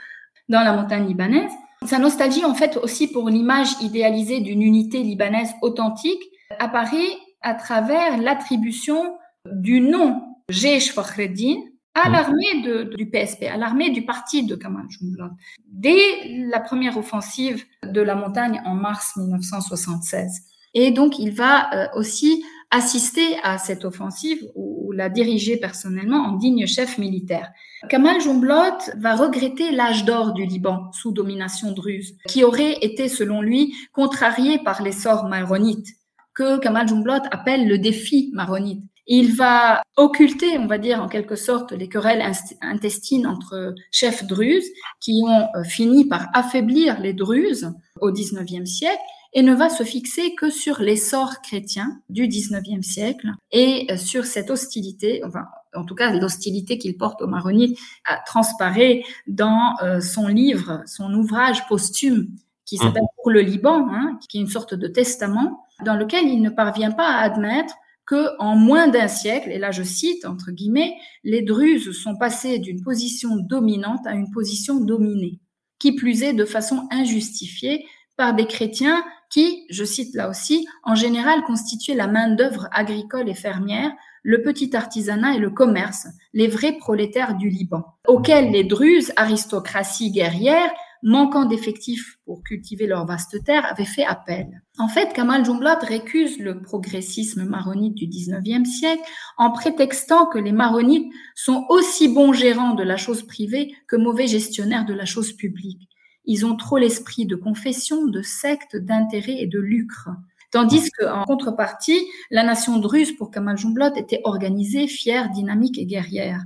[0.48, 1.50] dans la montagne libanaise,
[1.84, 6.22] sa nostalgie, en fait, aussi pour l'image idéalisée d'une unité libanaise authentique,
[6.58, 9.18] apparaît à travers l'attribution
[9.50, 11.56] du nom Jeish Fakhreddin
[11.94, 12.12] à mmh.
[12.12, 15.30] l'armée du PSP, à l'armée du parti de Kamal Jumblat,
[15.68, 20.42] dès la première offensive de la montagne en mars 1976.
[20.74, 26.32] Et donc, il va euh, aussi assister à cette offensive ou, la diriger personnellement en
[26.36, 27.50] digne chef militaire.
[27.88, 33.40] Kamal Jumblat va regretter l'âge d'or du Liban sous domination druze, qui aurait été, selon
[33.40, 35.88] lui, contrarié par l'essor maronite,
[36.32, 38.84] que Kamal Jumblat appelle le défi maronite.
[39.06, 42.24] Il va occulter, on va dire en quelque sorte, les querelles
[42.62, 44.68] intestines entre chefs druzes
[45.00, 49.02] qui ont euh, fini par affaiblir les druzes au XIXe siècle
[49.34, 54.24] et ne va se fixer que sur l'essor chrétien du XIXe siècle et euh, sur
[54.24, 55.44] cette hostilité, enfin,
[55.74, 57.78] en tout cas l'hostilité qu'il porte aux maronites
[58.26, 62.28] transparaît dans euh, son livre, son ouvrage posthume
[62.64, 63.22] qui s'appelle mmh.
[63.22, 66.92] Pour le Liban, hein, qui est une sorte de testament, dans lequel il ne parvient
[66.92, 67.74] pas à admettre
[68.06, 70.94] que en moins d'un siècle, et là je cite entre guillemets,
[71.24, 75.40] les Druzes sont passés d'une position dominante à une position dominée,
[75.78, 77.84] qui plus est de façon injustifiée
[78.16, 79.02] par des chrétiens
[79.34, 83.90] qui, je cite là aussi, en général constituaient la main-d'œuvre agricole et fermière,
[84.22, 90.12] le petit artisanat et le commerce, les vrais prolétaires du Liban, auxquels les Druzes, aristocratie
[90.12, 90.70] guerrière,
[91.02, 94.62] manquant d'effectifs pour cultiver leur vaste terre, avaient fait appel.
[94.78, 99.02] En fait, Kamal Jumblat récuse le progressisme maronite du 19e siècle
[99.36, 104.28] en prétextant que les maronites sont aussi bons gérants de la chose privée que mauvais
[104.28, 105.88] gestionnaires de la chose publique.
[106.24, 110.10] Ils ont trop l'esprit de confession, de secte, d'intérêt et de lucre.
[110.54, 116.44] Tandis qu'en contrepartie, la nation druze pour Kamal Jumblat était organisée, fière, dynamique et guerrière.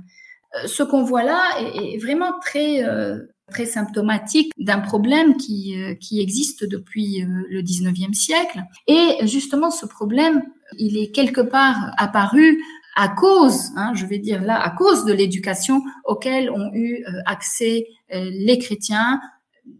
[0.55, 3.19] Euh, ce qu'on voit là est, vraiment très euh,
[3.51, 8.63] très symptomatique d'un problème qui, euh, qui existe depuis le 19e siècle.
[8.87, 10.41] Et justement, ce problème,
[10.79, 12.59] il est quelque part apparu
[12.95, 17.87] à cause, hein, je vais dire là, à cause de l'éducation auquel ont eu accès
[18.11, 19.21] les chrétiens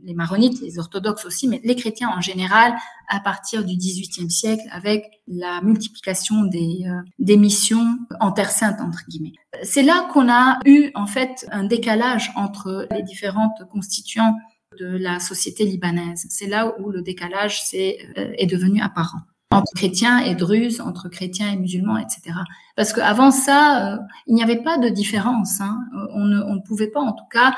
[0.03, 2.75] les maronites, les orthodoxes aussi, mais les chrétiens en général,
[3.07, 8.79] à partir du XVIIIe siècle, avec la multiplication des, euh, des missions en Terre Sainte,
[8.81, 9.33] entre guillemets.
[9.63, 14.35] C'est là qu'on a eu, en fait, un décalage entre les différentes constituants
[14.79, 16.25] de la société libanaise.
[16.29, 19.19] C'est là où le décalage est, euh, est devenu apparent
[19.51, 22.35] entre chrétiens et druzes, entre chrétiens et musulmans, etc.
[22.75, 23.97] Parce qu'avant ça, euh,
[24.27, 25.59] il n'y avait pas de différence.
[25.59, 25.79] Hein.
[26.13, 27.55] On, ne, on, ne, pouvait pas, en tout cas,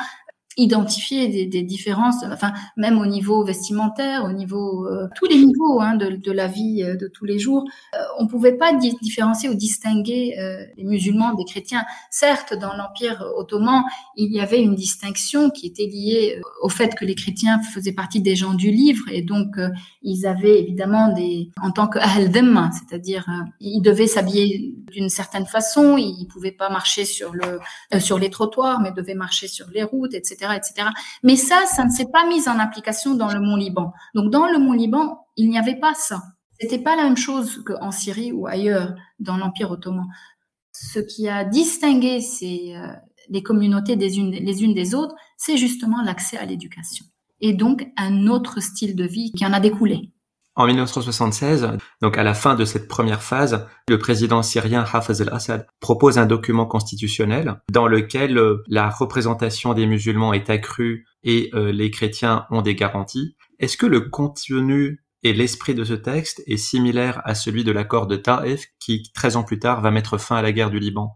[0.57, 5.79] identifier des, des, différences, enfin même au niveau vestimentaire, au niveau euh, tous les niveaux
[5.79, 7.63] hein, de, de, la vie euh, de tous les jours,
[7.95, 11.85] euh, on pouvait pas différencier ou distinguer euh, les musulmans des chrétiens.
[12.09, 13.83] Certes, dans l'Empire ottoman,
[14.17, 18.21] il y avait une distinction qui était liée au fait que les chrétiens faisaient partie
[18.21, 19.55] des gens du livre et donc
[20.01, 22.31] ils avaient évidemment des, en tant que ahl
[22.71, 23.25] c'est-à-dire
[23.59, 27.59] ils devaient s'habiller d'une certaine façon, ils pouvaient pas marcher sur le
[27.99, 30.40] sur les trottoirs, mais devaient marcher sur les routes, etc
[31.23, 33.93] Mais ça, ça ne s'est pas mis en application dans le Mont Liban.
[34.15, 36.21] Donc, dans le Mont Liban, il n'y avait pas ça.
[36.59, 40.05] C'était pas la même chose qu'en Syrie ou ailleurs dans l'Empire ottoman.
[40.71, 42.87] Ce qui a distingué euh,
[43.29, 47.05] les communautés des les unes des autres, c'est justement l'accès à l'éducation.
[47.39, 50.11] Et donc, un autre style de vie qui en a découlé.
[50.55, 51.69] En 1976,
[52.01, 56.25] donc à la fin de cette première phase, le président syrien Hafez al-Assad propose un
[56.25, 62.47] document constitutionnel dans lequel euh, la représentation des musulmans est accrue et euh, les chrétiens
[62.51, 63.37] ont des garanties.
[63.59, 68.07] Est-ce que le contenu et l'esprit de ce texte est similaire à celui de l'accord
[68.07, 71.13] de Taif qui, 13 ans plus tard, va mettre fin à la guerre du Liban?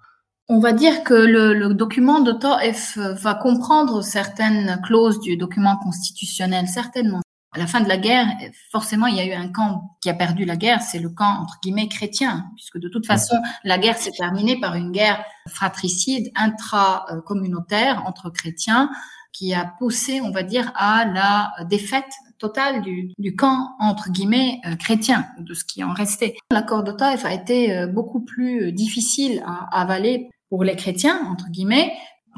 [0.48, 5.76] On va dire que le, le document de Taif va comprendre certaines clauses du document
[5.84, 7.19] constitutionnel, certainement
[7.55, 8.27] à la fin de la guerre,
[8.69, 11.39] forcément, il y a eu un camp qui a perdu la guerre, c'est le camp
[11.41, 16.31] entre guillemets chrétien, puisque de toute façon, la guerre s'est terminée par une guerre fratricide
[16.35, 18.89] intra-communautaire entre chrétiens
[19.31, 24.59] qui a poussé, on va dire, à la défaite totale du, du camp entre guillemets
[24.65, 26.35] euh, chrétien, de ce qui en restait.
[26.51, 31.49] L'accord de Taif a été euh, beaucoup plus difficile à avaler pour les chrétiens entre
[31.49, 31.93] guillemets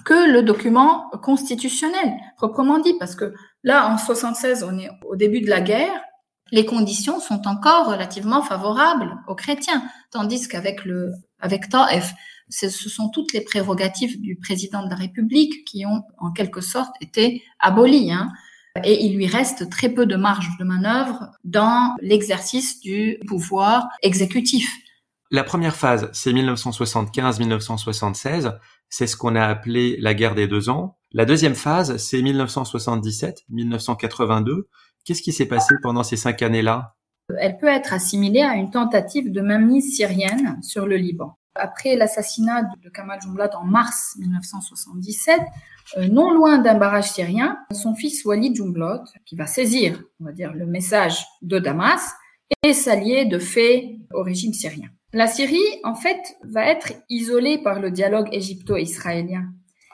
[0.05, 5.41] que le document constitutionnel proprement dit, parce que Là, en 76, on est au début
[5.41, 6.01] de la guerre.
[6.51, 12.13] Les conditions sont encore relativement favorables aux chrétiens, tandis qu'avec le, avec Taif,
[12.49, 16.95] ce sont toutes les prérogatives du président de la République qui ont en quelque sorte
[17.01, 18.11] été abolies.
[18.11, 18.31] Hein.
[18.83, 24.71] Et il lui reste très peu de marge de manœuvre dans l'exercice du pouvoir exécutif.
[25.29, 28.57] La première phase, c'est 1975-1976.
[28.89, 30.96] C'est ce qu'on a appelé la guerre des deux ans.
[31.13, 34.67] La deuxième phase, c'est 1977-1982.
[35.05, 36.95] Qu'est-ce qui s'est passé pendant ces cinq années-là?
[37.39, 41.37] Elle peut être assimilée à une tentative de mainmise syrienne sur le Liban.
[41.59, 45.41] après l'assassinat de Kamal Jumblat en mars 1977,
[45.97, 50.53] euh, non loin d'un barrage syrien, son fils Walid Jumblat, qui va saisir, va dire,
[50.53, 52.13] le message de Damas,
[52.63, 54.89] et s'allier de fait au régime syrien.
[55.13, 59.47] La Syrie, en fait, va être isolée par le dialogue égypto-israélien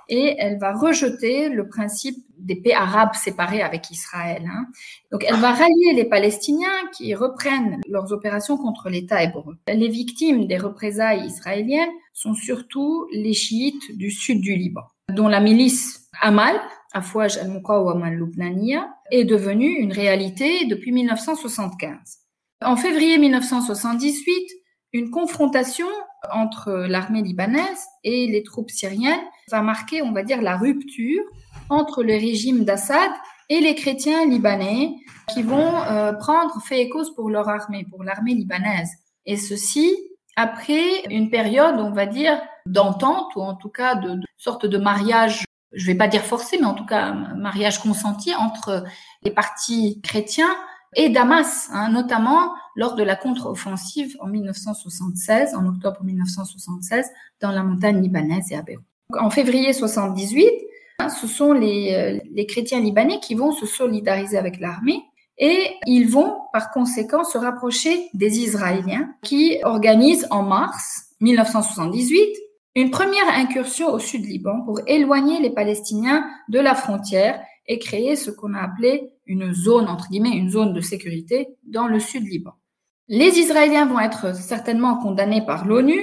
[0.10, 4.44] et elle va rejeter le principe des paix arabes séparées avec Israël.
[4.46, 4.66] Hein.
[5.12, 9.58] Donc elle va rallier les Palestiniens qui reprennent leurs opérations contre l'État hébreu.
[9.68, 15.40] Les victimes des représailles israéliennes sont surtout les chiites du sud du Liban, dont la
[15.40, 16.60] milice Amal,
[16.94, 22.20] Afouaj al-Muqawama al-Lubnaniya, est devenue une réalité depuis 1975.
[22.64, 24.52] En février 1978,
[24.94, 25.88] une confrontation
[26.32, 29.20] entre l'armée libanaise et les troupes syriennes
[29.50, 31.22] va marquer, on va dire, la rupture
[31.70, 33.12] entre le régime d'Assad
[33.50, 34.96] et les chrétiens libanais
[35.34, 38.90] qui vont euh, prendre fait et cause pour leur armée, pour l'armée libanaise.
[39.26, 39.96] Et ceci
[40.36, 45.46] après une période, on va dire, d'entente ou en tout cas de, sorte de mariage,
[45.72, 48.84] je vais pas dire forcé, mais en tout cas mariage consenti entre
[49.24, 50.56] les partis chrétiens
[50.96, 57.10] et Damas, hein, notamment lors de la contre-offensive en 1976, en octobre 1976,
[57.42, 58.86] dans la montagne libanaise et à Beyrouth.
[59.12, 60.50] En février 78,
[61.00, 65.02] hein, ce sont les, euh, les chrétiens libanais qui vont se solidariser avec l'armée
[65.38, 72.28] et ils vont par conséquent se rapprocher des Israéliens qui organisent en mars 1978
[72.76, 78.16] une première incursion au sud Liban pour éloigner les Palestiniens de la frontière et créer
[78.16, 82.24] ce qu'on a appelé une zone, entre guillemets, une zone de sécurité dans le sud
[82.24, 82.54] Liban.
[83.08, 86.00] Les Israéliens vont être certainement condamnés par l'ONU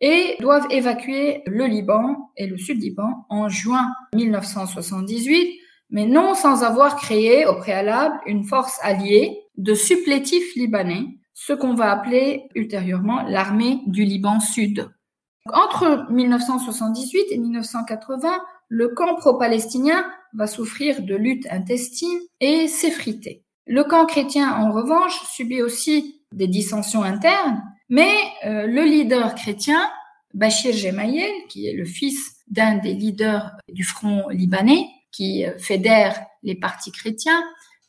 [0.00, 6.62] et doivent évacuer le Liban et le sud Liban en juin 1978, mais non sans
[6.62, 13.22] avoir créé au préalable une force alliée de supplétifs libanais, ce qu'on va appeler ultérieurement
[13.22, 14.90] l'armée du Liban Sud.
[15.52, 18.28] Entre 1978 et 1980,
[18.68, 23.44] le camp pro-palestinien va souffrir de luttes intestines et s'effriter.
[23.66, 28.14] Le camp chrétien, en revanche, subit aussi des dissensions internes, mais
[28.46, 29.80] euh, le leader chrétien,
[30.32, 36.18] Bachir Gemayel, qui est le fils d'un des leaders du front libanais, qui euh, fédère
[36.42, 37.42] les partis chrétiens,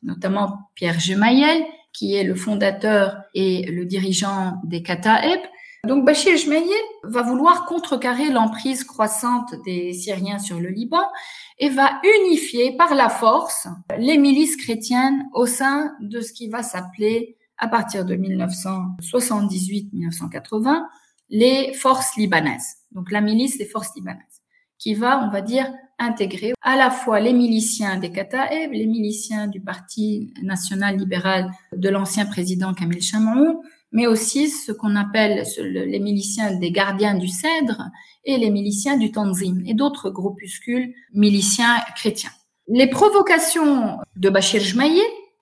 [0.03, 5.39] notamment Pierre Gemayel, qui est le fondateur et le dirigeant des Kataeb,
[5.87, 6.67] donc Bachir Gemayel
[7.03, 11.01] va vouloir contrecarrer l'emprise croissante des Syriens sur le Liban
[11.57, 16.61] et va unifier par la force les milices chrétiennes au sein de ce qui va
[16.61, 20.81] s'appeler à partir de 1978-1980
[21.29, 22.75] les forces libanaises.
[22.91, 24.41] Donc la milice des forces libanaises
[24.77, 29.47] qui va, on va dire, intégrer à la fois les miliciens des Kataeb, les miliciens
[29.47, 33.57] du Parti national libéral de l'ancien président Kamel Chamoun,
[33.91, 37.91] mais aussi ce qu'on appelle les miliciens des gardiens du Cèdre
[38.25, 42.31] et les miliciens du Tanzim et d'autres groupuscules miliciens chrétiens.
[42.67, 45.01] Les provocations de Bachir Jmaïe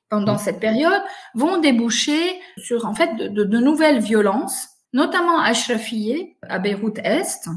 [0.09, 0.39] pendant mm.
[0.39, 1.01] cette période
[1.35, 7.47] vont déboucher sur en fait de, de, nouvelles violences, notamment à Ashrafiyeh, à Beyrouth Est,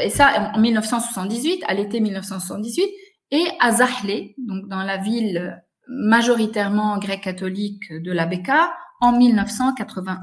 [0.00, 2.88] et ça en 1978, à l'été 1978,
[3.30, 10.18] et à Zahle, donc dans la ville majoritairement grecque-catholique de la Beka, en 1981.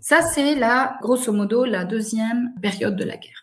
[0.00, 3.41] Ça, c'est la, grosso modo, la deuxième période de la guerre.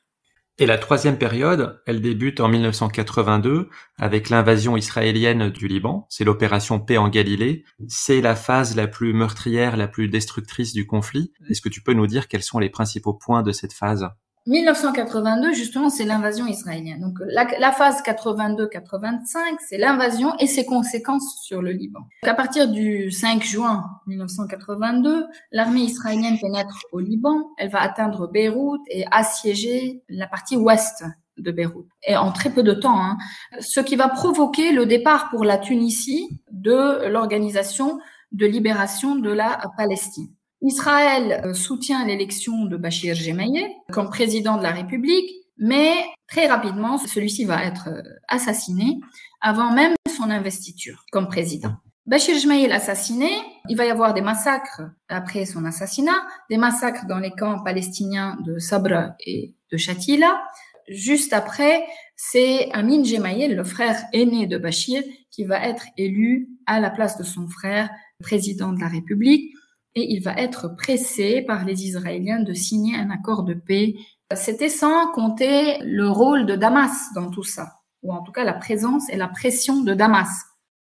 [0.61, 6.05] Et la troisième période, elle débute en 1982 avec l'invasion israélienne du Liban.
[6.09, 7.63] C'est l'opération Paix en Galilée.
[7.87, 11.31] C'est la phase la plus meurtrière, la plus destructrice du conflit.
[11.49, 14.09] Est-ce que tu peux nous dire quels sont les principaux points de cette phase?
[14.49, 16.99] 1982, justement, c'est l'invasion israélienne.
[16.99, 21.99] Donc la, la phase 82-85, c'est l'invasion et ses conséquences sur le Liban.
[21.99, 27.51] Donc, à partir du 5 juin 1982, l'armée israélienne pénètre au Liban.
[27.59, 31.03] Elle va atteindre Beyrouth et assiéger la partie ouest
[31.37, 31.87] de Beyrouth.
[32.07, 33.17] Et en très peu de temps, hein,
[33.59, 37.99] ce qui va provoquer le départ pour la Tunisie de l'organisation
[38.31, 40.29] de libération de la Palestine.
[40.61, 45.93] Israël euh, soutient l'élection de Bachir Gemayel comme président de la République, mais
[46.27, 48.99] très rapidement, celui-ci va être euh, assassiné
[49.41, 51.75] avant même son investiture comme président.
[52.05, 53.29] Bachir Gemayel assassiné,
[53.69, 58.37] il va y avoir des massacres après son assassinat, des massacres dans les camps palestiniens
[58.45, 60.41] de Sabra et de Shatila.
[60.87, 61.85] Juste après,
[62.15, 67.17] c'est Amin Gemayel, le frère aîné de Bachir, qui va être élu à la place
[67.17, 67.89] de son frère,
[68.21, 69.53] président de la République
[69.99, 73.95] et il va être pressé par les Israéliens de signer un accord de paix.
[74.33, 78.53] C'était sans compter le rôle de Damas dans tout ça, ou en tout cas la
[78.53, 80.29] présence et la pression de Damas.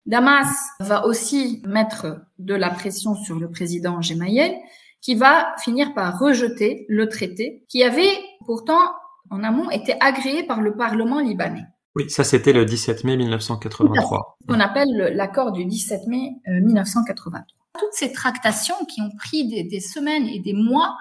[0.05, 4.55] Damas va aussi mettre de la pression sur le président Gemayel
[5.01, 8.11] qui va finir par rejeter le traité qui avait
[8.45, 8.81] pourtant
[9.29, 11.65] en amont été agréé par le Parlement libanais.
[11.95, 14.37] Oui, ça c'était le 17 mai 1983.
[14.47, 17.58] On appelle l'accord du 17 mai 1983.
[17.79, 20.97] Toutes ces tractations qui ont pris des, des semaines et des mois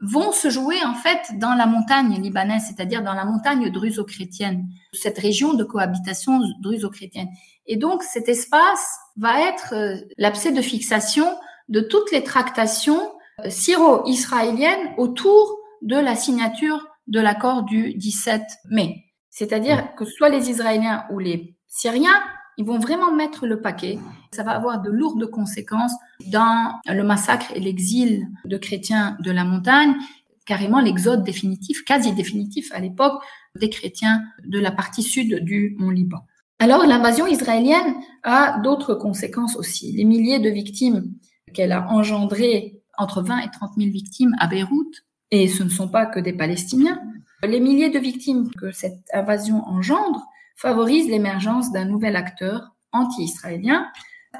[0.00, 5.18] vont se jouer en fait dans la montagne libanaise, c'est-à-dire dans la montagne druso-chrétienne, cette
[5.18, 7.28] région de cohabitation druso-chrétienne.
[7.66, 11.26] Et donc cet espace va être euh, l'abcès de fixation
[11.68, 13.12] de toutes les tractations
[13.44, 19.04] euh, syro-israéliennes autour de la signature de l'accord du 17 mai.
[19.28, 22.22] C'est-à-dire que soit les Israéliens ou les Syriens,
[22.60, 23.98] ils vont vraiment mettre le paquet.
[24.32, 25.94] Ça va avoir de lourdes conséquences
[26.26, 29.94] dans le massacre et l'exil de chrétiens de la montagne,
[30.44, 33.22] carrément l'exode définitif, quasi définitif à l'époque,
[33.58, 36.18] des chrétiens de la partie sud du Mont Liban.
[36.58, 37.94] Alors l'invasion israélienne
[38.24, 39.92] a d'autres conséquences aussi.
[39.92, 41.14] Les milliers de victimes
[41.54, 45.88] qu'elle a engendrées, entre 20 et 30 000 victimes à Beyrouth, et ce ne sont
[45.88, 47.00] pas que des Palestiniens.
[47.42, 50.26] Les milliers de victimes que cette invasion engendre
[50.60, 53.86] favorisent l'émergence d'un nouvel acteur anti-israélien,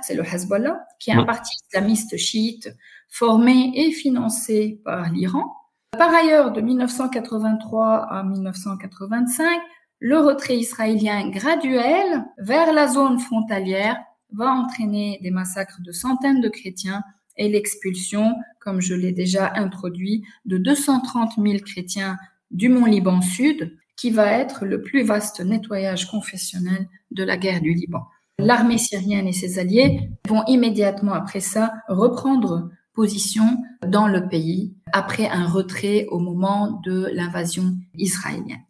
[0.02, 2.70] c'est le Hezbollah, qui est un parti islamiste chiite
[3.08, 5.52] formé et financé par l'Iran.
[5.96, 9.60] Par ailleurs, de 1983 à 1985,
[9.98, 13.98] le retrait israélien graduel vers la zone frontalière
[14.32, 17.02] va entraîner des massacres de centaines de chrétiens
[17.36, 22.18] et l'expulsion, comme je l'ai déjà introduit, de 230 000 chrétiens
[22.50, 27.60] du Mont Liban Sud, qui va être le plus vaste nettoyage confessionnel de la guerre
[27.60, 28.06] du Liban.
[28.38, 35.28] L'armée syrienne et ses alliés vont immédiatement après ça reprendre position dans le pays après
[35.28, 38.64] un retrait au moment de l'invasion israélienne.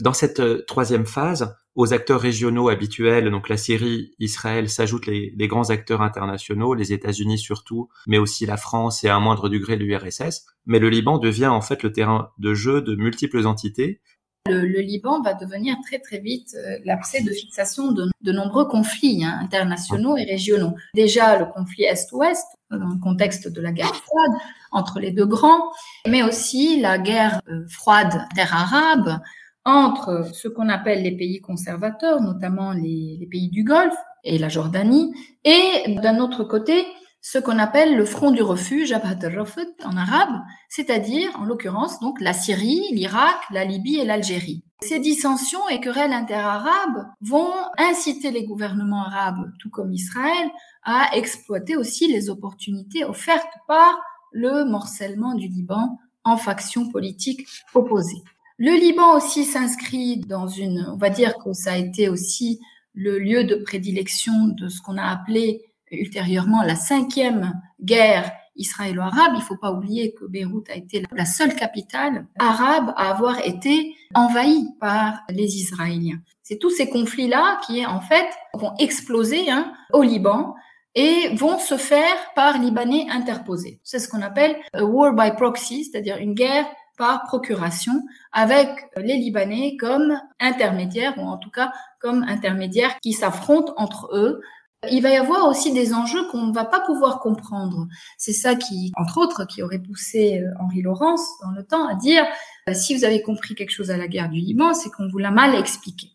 [0.00, 5.32] Dans cette euh, troisième phase, aux acteurs régionaux habituels, donc la Syrie, Israël, s'ajoutent les,
[5.46, 9.76] grands acteurs internationaux, les États-Unis surtout, mais aussi la France et à un moindre degré
[9.76, 10.46] l'URSS.
[10.64, 14.00] Mais le Liban devient en fait le terrain de jeu de multiples entités.
[14.48, 19.38] Le, Liban va devenir très très vite euh, l'abcès de fixation de, nombreux conflits hein,
[19.42, 20.74] internationaux et régionaux.
[20.94, 24.32] Déjà le conflit Est-Ouest, dans le contexte de la guerre froide
[24.72, 25.70] entre les deux grands,
[26.06, 29.20] mais aussi la guerre euh, froide terre arabe,
[29.66, 35.12] entre ce qu'on appelle les pays conservateurs, notamment les, pays du Golfe et la Jordanie,
[35.44, 36.86] et d'un autre côté,
[37.28, 42.86] ce qu'on appelle le front du refuge, en arabe, c'est-à-dire, en l'occurrence, donc la Syrie,
[42.92, 44.62] l'Irak, la Libye et l'Algérie.
[44.80, 50.50] Ces dissensions et querelles interarabes vont inciter les gouvernements arabes, tout comme Israël,
[50.84, 53.98] à exploiter aussi les opportunités offertes par
[54.30, 58.22] le morcellement du Liban en factions politiques opposées.
[58.56, 62.60] Le Liban aussi s'inscrit dans une, on va dire que ça a été aussi
[62.94, 69.32] le lieu de prédilection de ce qu'on a appelé ultérieurement la cinquième guerre israélo-arabe.
[69.34, 73.44] Il ne faut pas oublier que Beyrouth a été la seule capitale arabe à avoir
[73.46, 76.20] été envahie par les Israéliens.
[76.42, 80.54] C'est tous ces conflits-là qui, en fait, vont exploser hein, au Liban
[80.94, 83.80] et vont se faire par Libanais interposés.
[83.84, 86.66] C'est ce qu'on appelle a war by proxy, c'est-à-dire une guerre
[86.96, 91.70] par procuration avec les Libanais comme intermédiaires ou en tout cas
[92.00, 94.40] comme intermédiaires qui s'affrontent entre eux.
[94.90, 97.86] Il va y avoir aussi des enjeux qu'on ne va pas pouvoir comprendre.
[98.18, 101.94] C'est ça qui, entre autres, qui aurait poussé euh, Henri Laurence dans le temps à
[101.94, 102.24] dire
[102.68, 105.16] euh, si vous avez compris quelque chose à la guerre du Liban, c'est qu'on vous
[105.18, 106.08] l'a mal expliqué.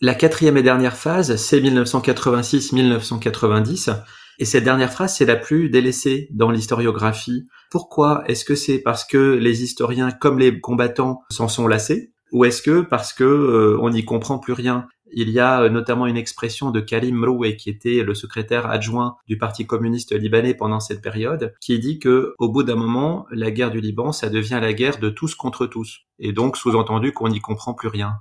[0.00, 3.94] La quatrième et dernière phase, c'est 1986-1990.
[4.38, 7.46] Et cette dernière phrase, c'est la plus délaissée dans l'historiographie.
[7.70, 12.12] Pourquoi Est-ce que c'est parce que les historiens, comme les combattants, s'en sont lassés?
[12.32, 14.86] Ou est-ce que parce que euh, on n'y comprend plus rien?
[15.16, 19.16] Il y a euh, notamment une expression de Karim Mroué, qui était le secrétaire adjoint
[19.26, 23.50] du Parti communiste libanais pendant cette période, qui dit que au bout d'un moment, la
[23.50, 26.00] guerre du Liban, ça devient la guerre de tous contre tous.
[26.18, 28.14] Et donc, sous-entendu qu'on n'y comprend plus rien.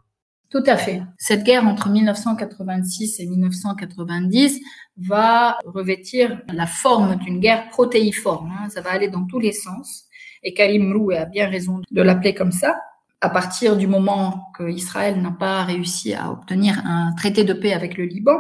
[0.54, 1.02] Tout à fait.
[1.18, 4.60] Cette guerre entre 1986 et 1990
[4.98, 8.52] va revêtir la forme d'une guerre protéiforme.
[8.52, 8.70] Hein.
[8.70, 10.06] Ça va aller dans tous les sens.
[10.44, 12.76] Et Karim Rou a bien raison de l'appeler comme ça.
[13.24, 17.72] À partir du moment que Israël n'a pas réussi à obtenir un traité de paix
[17.72, 18.38] avec le Liban,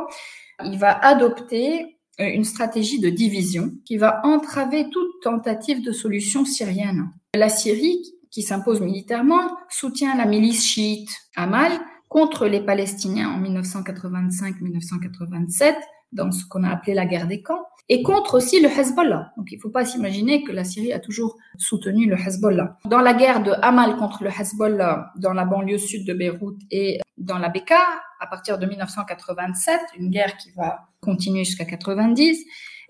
[0.66, 7.10] il va adopter une stratégie de division qui va entraver toute tentative de solution syrienne.
[7.34, 7.98] La Syrie,
[8.30, 11.72] qui s'impose militairement, soutient la milice chiite Amal,
[12.10, 15.76] contre les Palestiniens en 1985-1987
[16.12, 19.34] dans ce qu'on a appelé la guerre des camps, et contre aussi le Hezbollah.
[19.38, 22.78] Donc il ne faut pas s'imaginer que la Syrie a toujours soutenu le Hezbollah.
[22.86, 27.00] Dans la guerre de Hamal contre le Hezbollah, dans la banlieue sud de Beyrouth et
[27.18, 27.80] dans la Beka,
[28.20, 32.46] à partir de 1987, une guerre qui va continuer jusqu'à 90,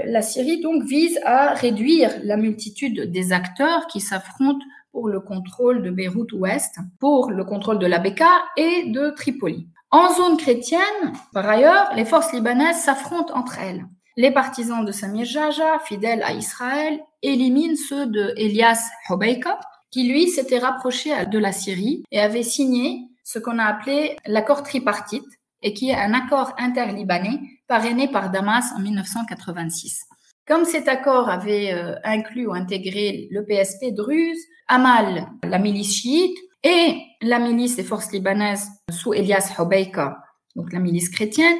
[0.06, 5.82] La Syrie donc vise à réduire la multitude des acteurs qui s'affrontent pour le contrôle
[5.82, 9.68] de Beyrouth Ouest, pour le contrôle de la Beka et de Tripoli.
[9.90, 13.86] En zone chrétienne, par ailleurs, les forces libanaises s'affrontent entre elles.
[14.16, 19.60] Les partisans de Samir Jaja, fidèles à Israël, éliminent ceux de Elias Hobeika,
[19.90, 24.62] qui lui s'était rapproché de la Syrie et avait signé ce qu'on a appelé l'accord
[24.62, 25.26] tripartite,
[25.64, 30.04] et qui est un accord interlibanais parrainé par Damas en 1986.
[30.46, 34.38] Comme cet accord avait euh, inclus ou intégré le PSP Druze,
[34.68, 40.18] Amal, la milice chiite, et la milice des forces libanaises sous Elias Hobeika,
[40.56, 41.58] donc la milice chrétienne,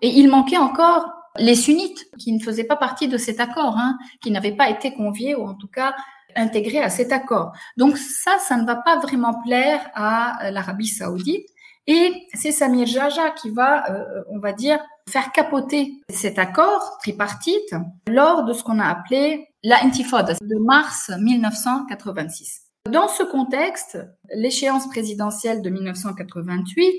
[0.00, 3.98] et il manquait encore les sunnites qui ne faisaient pas partie de cet accord, hein,
[4.20, 5.94] qui n'avaient pas été conviés ou en tout cas
[6.36, 7.52] intégrés à cet accord.
[7.76, 11.46] Donc ça, ça ne va pas vraiment plaire à euh, l'Arabie saoudite.
[11.86, 14.78] Et c'est Samir Jaja qui va, euh, on va dire,
[15.08, 17.74] faire capoter cet accord tripartite
[18.06, 22.68] lors de ce qu'on a appelé la Intifada de mars 1986.
[22.90, 23.98] Dans ce contexte,
[24.34, 26.92] l'échéance présidentielle de 1988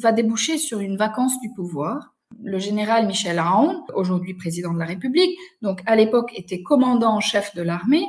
[0.00, 2.15] va déboucher sur une vacance du pouvoir.
[2.42, 7.54] Le général Michel Aoun, aujourd'hui président de la République, donc à l'époque était commandant chef
[7.54, 8.06] de l'armée,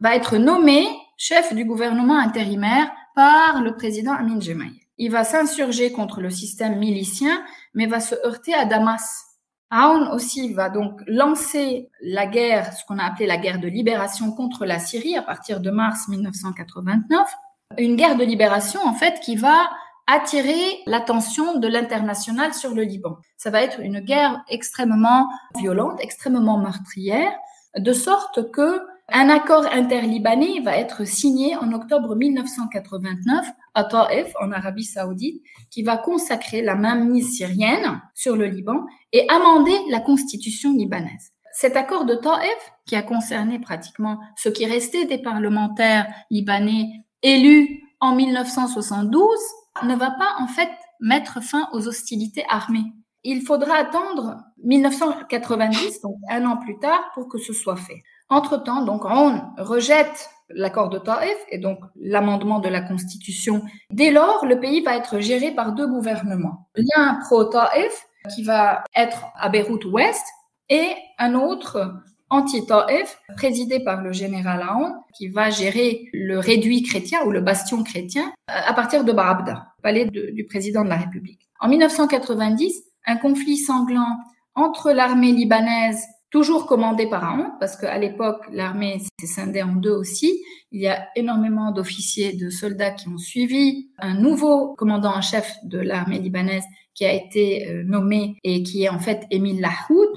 [0.00, 4.70] va être nommé chef du gouvernement intérimaire par le président Amin Jemaï.
[4.98, 7.42] Il va s'insurger contre le système milicien,
[7.74, 9.24] mais va se heurter à Damas.
[9.70, 14.32] Aoun aussi va donc lancer la guerre, ce qu'on a appelé la guerre de libération
[14.32, 17.28] contre la Syrie à partir de mars 1989.
[17.76, 19.70] Une guerre de libération, en fait, qui va
[20.08, 23.18] attirer l'attention de l'international sur le Liban.
[23.36, 25.28] Ça va être une guerre extrêmement
[25.58, 27.32] violente, extrêmement meurtrière,
[27.76, 28.80] de sorte que
[29.10, 35.82] un accord interlibanais va être signé en octobre 1989 à Taif, en Arabie Saoudite, qui
[35.82, 41.32] va consacrer la mainmise syrienne sur le Liban et amender la constitution libanaise.
[41.52, 46.88] Cet accord de Taif, qui a concerné pratiquement ce qui restait des parlementaires libanais
[47.22, 49.38] élus en 1972,
[49.84, 50.70] ne va pas en fait
[51.00, 52.92] mettre fin aux hostilités armées.
[53.24, 58.02] Il faudra attendre 1990, donc un an plus tard, pour que ce soit fait.
[58.28, 63.62] Entre-temps, donc, on rejette l'accord de Taif et donc l'amendement de la Constitution.
[63.90, 66.68] Dès lors, le pays va être géré par deux gouvernements.
[66.76, 70.24] L'un pro-Taif, qui va être à Beyrouth Ouest,
[70.68, 71.94] et un autre
[72.30, 77.82] anti-Taif, présidé par le général Aoun, qui va gérer le réduit chrétien ou le bastion
[77.82, 81.48] chrétien à partir de Barabda, palais du président de la République.
[81.60, 84.16] En 1990, un conflit sanglant
[84.54, 89.92] entre l'armée libanaise toujours commandé par un, parce qu'à l'époque, l'armée s'est scindée en deux
[89.92, 90.42] aussi.
[90.72, 95.56] Il y a énormément d'officiers, de soldats qui ont suivi un nouveau commandant en chef
[95.64, 96.64] de l'armée libanaise
[96.94, 100.08] qui a été euh, nommé et qui est en fait Émile Lahoud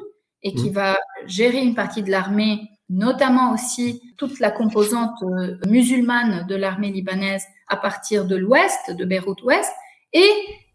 [0.43, 0.73] et qui mmh.
[0.73, 6.91] va gérer une partie de l'armée, notamment aussi toute la composante euh, musulmane de l'armée
[6.91, 9.71] libanaise à partir de l'ouest, de Beyrouth ouest,
[10.13, 10.29] et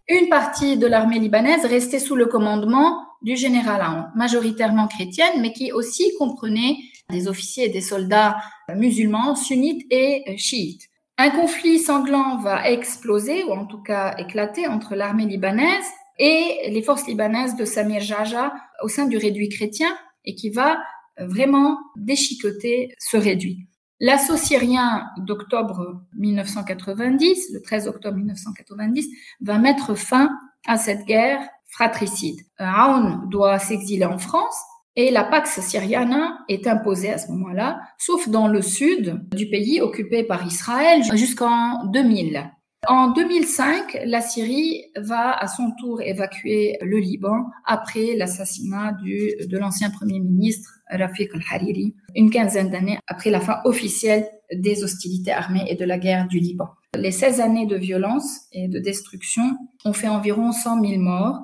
[0.09, 5.53] une partie de l'armée libanaise restait sous le commandement du général Aoun, majoritairement chrétienne, mais
[5.53, 6.77] qui aussi comprenait
[7.11, 8.37] des officiers et des soldats
[8.75, 10.89] musulmans, sunnites et chiites.
[11.19, 15.87] Un conflit sanglant va exploser, ou en tout cas éclater, entre l'armée libanaise
[16.19, 20.79] et les forces libanaises de Samir Jaja au sein du réduit chrétien, et qui va
[21.19, 23.67] vraiment déchiqueter ce réduit.
[24.01, 29.09] L'assaut syrien d'octobre 1990, le 13 octobre 1990,
[29.41, 30.31] va mettre fin
[30.67, 32.41] à cette guerre fratricide.
[32.59, 34.57] Aoun doit s'exiler en France
[34.97, 39.81] et la Pax Syriana est imposée à ce moment-là, sauf dans le sud du pays
[39.81, 42.51] occupé par Israël jusqu'en 2000.
[42.89, 49.91] En 2005, la Syrie va à son tour évacuer le Liban après l'assassinat de l'ancien
[49.91, 55.74] premier ministre Rafiq al-Hariri, une quinzaine d'années après la fin officielle des hostilités armées et
[55.74, 56.68] de la guerre du Liban.
[56.97, 61.41] Les 16 années de violence et de destruction ont fait environ 100 000 morts,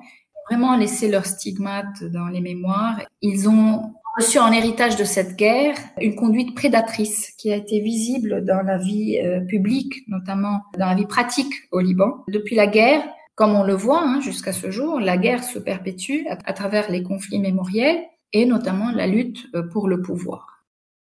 [0.49, 3.01] vraiment laissé leur stigmate dans les mémoires.
[3.21, 8.45] Ils ont reçu en héritage de cette guerre une conduite prédatrice qui a été visible
[8.45, 12.23] dans la vie euh, publique, notamment dans la vie pratique au Liban.
[12.27, 13.03] Depuis la guerre,
[13.35, 17.01] comme on le voit hein, jusqu'à ce jour, la guerre se perpétue à travers les
[17.01, 18.03] conflits mémoriels
[18.33, 20.52] et notamment la lutte euh, pour le pouvoir.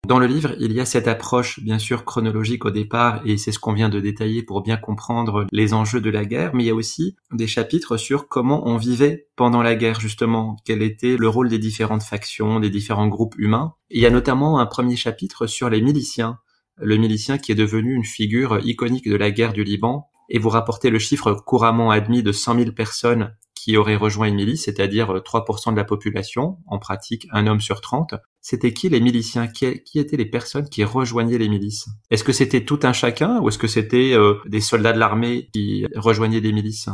[0.06, 3.52] Dans le livre, il y a cette approche, bien sûr, chronologique au départ, et c'est
[3.52, 6.68] ce qu'on vient de détailler pour bien comprendre les enjeux de la guerre, mais il
[6.68, 11.18] y a aussi des chapitres sur comment on vivait pendant la guerre, justement, quel était
[11.18, 13.74] le rôle des différentes factions, des différents groupes humains.
[13.90, 16.38] Il y a notamment un premier chapitre sur les miliciens,
[16.78, 20.50] le milicien qui est devenu une figure iconique de la guerre du Liban, et vous
[20.50, 25.12] rapportez le chiffre couramment admis de 100 000 personnes qui auraient rejoint une milice, c'est-à-dire
[25.12, 28.14] 3% de la population, en pratique un homme sur 30.
[28.48, 29.48] C'était qui les miliciens?
[29.48, 31.88] Qui, étaient les personnes qui rejoignaient les milices?
[32.12, 34.16] Est-ce que c'était tout un chacun ou est-ce que c'était
[34.46, 36.88] des soldats de l'armée qui rejoignaient des milices?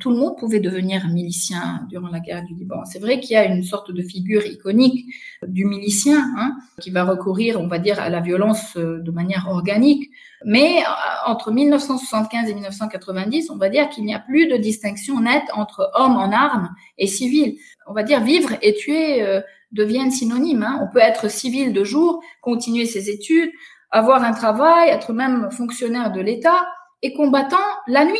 [0.00, 2.84] Tout le monde pouvait devenir milicien durant la guerre du Liban.
[2.84, 5.04] C'est vrai qu'il y a une sorte de figure iconique
[5.46, 9.46] du milicien hein, qui va recourir, on va dire, à la violence euh, de manière
[9.48, 10.10] organique.
[10.44, 15.20] Mais euh, entre 1975 et 1990, on va dire qu'il n'y a plus de distinction
[15.20, 17.58] nette entre hommes en armes et civils.
[17.86, 19.40] On va dire vivre et tuer euh,
[19.72, 20.62] deviennent synonymes.
[20.62, 20.80] Hein.
[20.82, 23.50] On peut être civil de jour, continuer ses études,
[23.90, 26.66] avoir un travail, être même fonctionnaire de l'État
[27.02, 27.56] et combattant
[27.86, 28.18] la nuit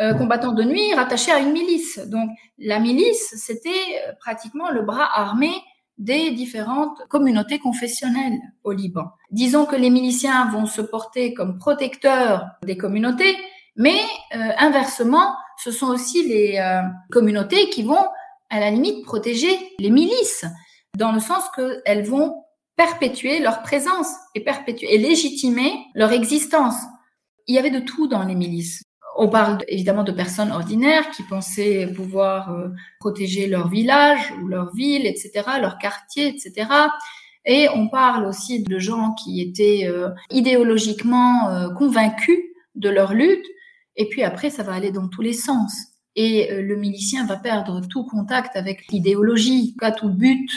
[0.00, 2.00] euh, combattant de nuit rattaché à une milice.
[2.08, 2.28] Donc
[2.58, 5.52] la milice, c'était euh, pratiquement le bras armé
[5.98, 9.12] des différentes communautés confessionnelles au Liban.
[9.30, 13.36] Disons que les miliciens vont se porter comme protecteurs des communautés,
[13.76, 14.00] mais
[14.34, 16.60] euh, inversement, ce sont aussi les
[17.12, 18.04] communautés qui vont,
[18.54, 19.50] à la limite, protéger
[19.80, 20.44] les milices,
[20.96, 22.44] dans le sens qu'elles vont
[22.76, 26.76] perpétuer leur présence et perpétuer et légitimer leur existence.
[27.48, 28.82] Il y avait de tout dans les milices.
[29.16, 32.68] On parle évidemment de personnes ordinaires qui pensaient pouvoir euh,
[33.00, 36.68] protéger leur village ou leur ville, etc., leur quartier, etc.
[37.44, 42.38] Et on parle aussi de gens qui étaient euh, idéologiquement euh, convaincus
[42.76, 43.46] de leur lutte.
[43.96, 45.93] Et puis après, ça va aller dans tous les sens.
[46.16, 50.48] Et le milicien va perdre tout contact avec l'idéologie, tout but,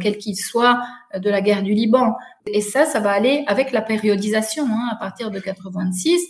[0.00, 0.82] quel qu'il soit,
[1.14, 2.14] de la guerre du Liban.
[2.46, 4.64] Et ça, ça va aller avec la périodisation.
[4.66, 6.20] Hein, à partir de 86,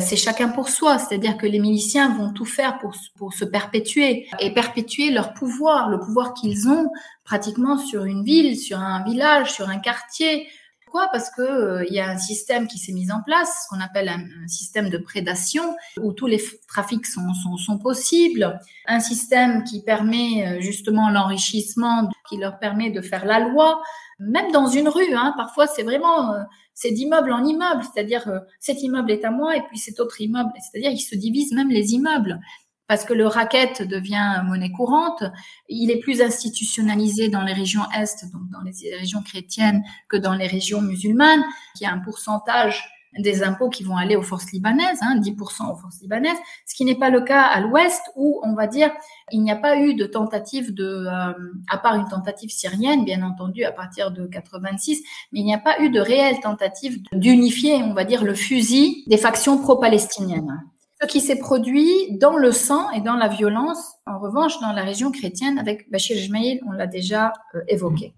[0.00, 4.26] c'est chacun pour soi, c'est-à-dire que les miliciens vont tout faire pour, pour se perpétuer
[4.40, 6.88] et perpétuer leur pouvoir, le pouvoir qu'ils ont
[7.24, 10.48] pratiquement sur une ville, sur un village, sur un quartier.
[10.94, 11.10] Pourquoi?
[11.10, 14.08] Parce que euh, y a un système qui s'est mis en place, ce qu'on appelle
[14.08, 20.60] un, système de prédation, où tous les trafics sont, possibles, un système qui permet euh,
[20.60, 23.82] justement l'enrichissement, qui leur permet de faire la loi,
[24.20, 25.12] même dans une rue.
[25.14, 26.42] Hein, parfois, c'est vraiment euh,
[26.74, 28.30] c'est d'immeuble en immeuble, c'est-à-dire
[28.60, 31.70] cet immeuble est à moi et puis cet autre immeuble, c'est-à-dire ils se divisent même
[31.70, 32.38] les immeubles
[32.86, 35.24] parce que le racket devient monnaie courante,
[35.68, 40.34] il est plus institutionnalisé dans les régions est, donc dans les régions chrétiennes, que dans
[40.34, 41.44] les régions musulmanes,
[41.76, 45.76] qui a un pourcentage des impôts qui vont aller aux forces libanaises, hein, 10% aux
[45.76, 48.90] forces libanaises, ce qui n'est pas le cas à l'ouest où, on va dire,
[49.30, 51.32] il n'y a pas eu de tentative de, euh,
[51.68, 55.58] à part une tentative syrienne, bien entendu, à partir de 86, mais il n'y a
[55.58, 60.64] pas eu de réelle tentative d'unifier, on va dire, le fusil des factions pro-palestiniennes.
[61.00, 64.82] Ce qui s'est produit dans le sang et dans la violence, en revanche, dans la
[64.82, 68.14] région chrétienne, avec Bachir Jmaïl, on l'a déjà euh, évoqué.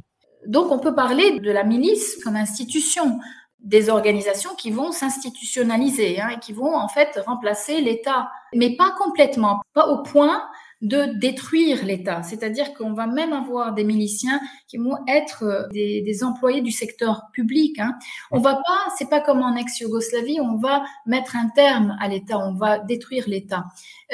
[0.47, 3.19] Donc, on peut parler de la milice comme institution
[3.61, 8.95] des organisations qui vont s'institutionnaliser hein, et qui vont en fait remplacer l'État, mais pas
[8.99, 10.43] complètement, pas au point
[10.83, 12.23] de détruire l'État.
[12.23, 16.71] C'est-à-dire qu'on va même avoir des miliciens qui vont être euh, des, des employés du
[16.71, 17.79] secteur public.
[17.79, 17.95] Hein.
[18.31, 22.39] On va pas, c'est pas comme en ex-Yougoslavie, on va mettre un terme à l'État,
[22.39, 23.65] on va détruire l'État.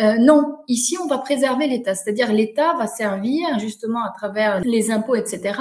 [0.00, 4.90] Euh, non, ici on va préserver l'État, c'est-à-dire l'État va servir justement à travers les
[4.90, 5.58] impôts, etc.,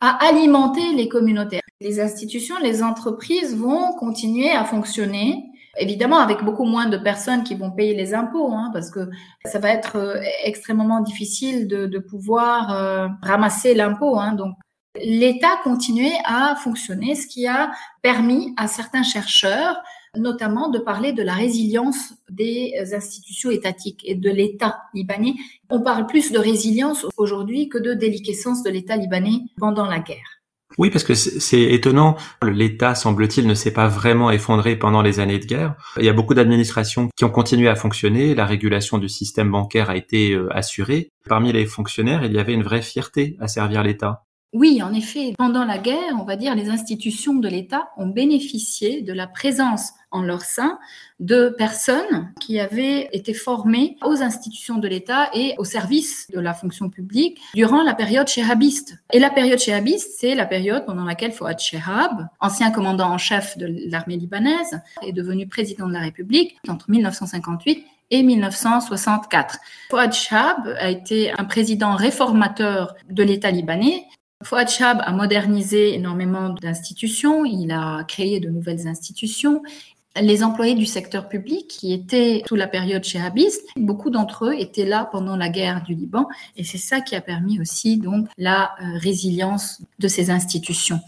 [0.00, 1.60] à alimenter les communautés.
[1.80, 5.47] Les institutions, les entreprises vont continuer à fonctionner
[5.78, 9.08] Évidemment, avec beaucoup moins de personnes qui vont payer les impôts, hein, parce que
[9.44, 14.18] ça va être euh, extrêmement difficile de, de pouvoir euh, ramasser l'impôt.
[14.18, 14.54] Hein, donc,
[14.96, 17.70] l'État continuait à fonctionner, ce qui a
[18.02, 19.80] permis à certains chercheurs,
[20.16, 25.34] notamment, de parler de la résilience des institutions étatiques et de l'État libanais.
[25.70, 30.37] On parle plus de résilience aujourd'hui que de déliquescence de l'État libanais pendant la guerre.
[30.78, 32.16] Oui, parce que c'est étonnant.
[32.42, 35.74] L'État, semble-t-il, ne s'est pas vraiment effondré pendant les années de guerre.
[35.98, 38.36] Il y a beaucoup d'administrations qui ont continué à fonctionner.
[38.36, 41.10] La régulation du système bancaire a été euh, assurée.
[41.28, 44.22] Parmi les fonctionnaires, il y avait une vraie fierté à servir l'État.
[44.54, 49.02] Oui, en effet, pendant la guerre, on va dire, les institutions de l'État ont bénéficié
[49.02, 50.78] de la présence en leur sein
[51.20, 56.54] de personnes qui avaient été formées aux institutions de l'État et au service de la
[56.54, 58.96] fonction publique durant la période chéhabiste.
[59.12, 63.58] Et la période chéhabiste, c'est la période pendant laquelle Fouad Chehab, ancien commandant en chef
[63.58, 69.58] de l'armée libanaise, est devenu président de la République entre 1958 et 1964.
[69.90, 74.06] Fouad Chehab a été un président réformateur de l'État libanais
[74.44, 79.62] Fouad Chab a modernisé énormément d'institutions, il a créé de nouvelles institutions.
[80.20, 84.84] Les employés du secteur public qui étaient sous la période chéhabiste, beaucoup d'entre eux étaient
[84.84, 88.74] là pendant la guerre du Liban et c'est ça qui a permis aussi donc la
[88.80, 91.00] euh, résilience de ces institutions.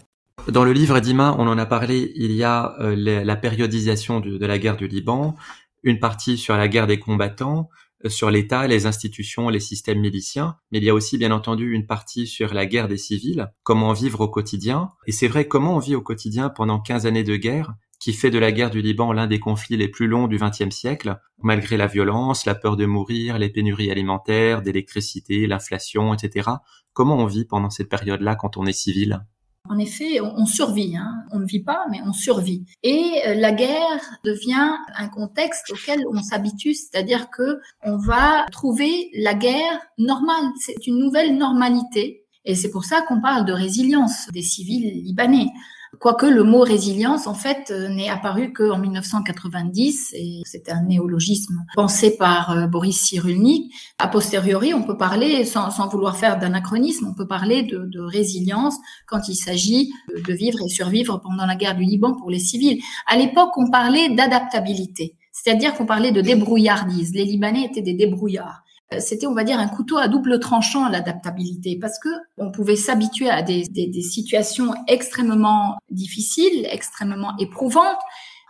[0.49, 4.45] Dans le livre Dima, on en a parlé, il y a euh, la périodisation de,
[4.45, 5.35] la guerre du Liban,
[5.83, 7.69] une partie sur la guerre des combattants,
[8.07, 11.85] sur l'État, les institutions, les systèmes miliciens, mais il y a aussi bien entendu une
[11.85, 14.89] partie sur la guerre des civils, comment vivre au quotidien.
[15.07, 18.31] Et c'est vrai, comment on vit au quotidien pendant 15 années de guerre, qui fait
[18.31, 21.77] de la guerre du Liban l'un des conflits les plus longs du XXe siècle, malgré
[21.77, 26.49] la violence, la peur de mourir, les pénuries alimentaires, d'électricité, l'inflation, etc.
[26.93, 29.23] Comment on vit pendant cette période-là quand on est civil?
[29.69, 30.97] En effet, on, survit.
[30.97, 31.23] Hein.
[31.31, 32.65] On ne vit pas, mais on survit.
[32.83, 39.09] Et euh, la guerre devient un contexte auquel on s'habitue, c'est-à-dire que on va trouver
[39.13, 40.45] la guerre normale.
[40.59, 42.25] C'est une nouvelle normalité.
[42.43, 45.47] Et c'est pour ça qu'on parle de résilience des civils libanais.
[45.99, 51.65] Quoique le mot résilience, en fait, euh, n'est apparu qu'en 1990, et c'est un néologisme
[51.75, 53.73] pensé par euh, Boris Cyrulnik.
[53.99, 58.77] A posteriori, on peut parler, sans, vouloir faire d'anachronisme, on peut parler de, de résilience
[59.05, 62.81] quand il s'agit de vivre et survivre pendant la guerre du Liban pour les civils.
[63.05, 65.17] À l'époque, on parlait d'adaptabilité.
[65.33, 67.13] C'est-à-dire qu'on parlait de débrouillardise.
[67.13, 68.63] Les Libanais étaient des débrouillards
[68.99, 73.29] c'était, on va dire, un couteau à double tranchant l'adaptabilité, parce que on pouvait s'habituer
[73.29, 77.99] à des, des, des, situations extrêmement difficiles, extrêmement éprouvantes.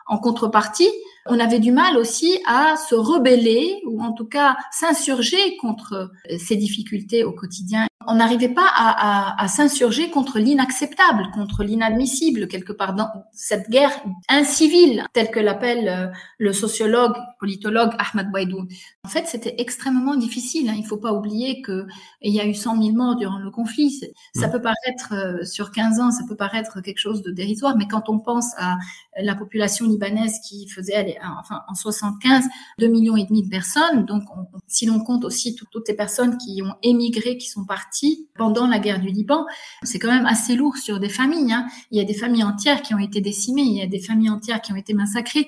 [0.07, 0.89] En contrepartie,
[1.25, 6.55] on avait du mal aussi à se rebeller ou en tout cas s'insurger contre ces
[6.55, 13.09] difficultés au quotidien on n'arrivait pas à, s'insurger contre l'inacceptable, contre l'inadmissible, quelque part dans
[13.31, 13.91] cette guerre
[14.29, 18.67] incivile, telle que l'appelle euh, le sociologue, politologue Ahmad Baidoun.
[19.03, 20.69] En fait, c'était extrêmement difficile.
[20.69, 20.73] Hein.
[20.75, 21.85] Il ne faut pas oublier qu'il
[22.21, 24.01] y a eu 100 000 morts durant le conflit.
[24.35, 24.51] Ça mm.
[24.51, 28.09] peut paraître, euh, sur 15 ans, ça peut paraître quelque chose de dérisoire, mais quand
[28.09, 28.77] on pense à
[29.19, 32.45] la population libanaise qui faisait, enfin, en 75,
[32.79, 34.23] 2 millions et demi de personnes, donc
[34.67, 38.79] si l'on compte aussi toutes les personnes qui ont émigré, qui sont parties pendant la
[38.79, 39.45] guerre du Liban.
[39.83, 41.51] C'est quand même assez lourd sur des familles.
[41.51, 41.67] Hein.
[41.91, 44.29] Il y a des familles entières qui ont été décimées, il y a des familles
[44.29, 45.47] entières qui ont été massacrées.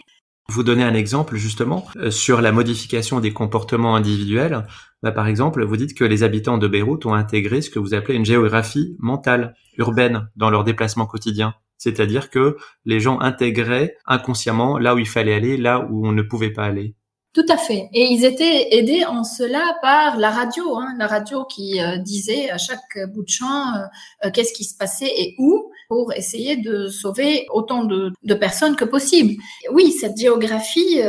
[0.50, 4.66] Vous donnez un exemple justement euh, sur la modification des comportements individuels.
[5.02, 7.94] Bah, par exemple, vous dites que les habitants de Beyrouth ont intégré ce que vous
[7.94, 11.56] appelez une géographie mentale, urbaine, dans leur déplacement quotidien.
[11.84, 12.56] C'est-à-dire que
[12.86, 16.64] les gens intégraient inconsciemment là où il fallait aller, là où on ne pouvait pas
[16.64, 16.96] aller.
[17.34, 17.90] Tout à fait.
[17.94, 22.50] Et ils étaient aidés en cela par la radio, hein, la radio qui euh, disait
[22.52, 23.80] à chaque bout de champ euh,
[24.24, 28.76] euh, qu'est-ce qui se passait et où pour essayer de sauver autant de, de personnes
[28.76, 29.42] que possible.
[29.72, 31.00] Oui, cette géographie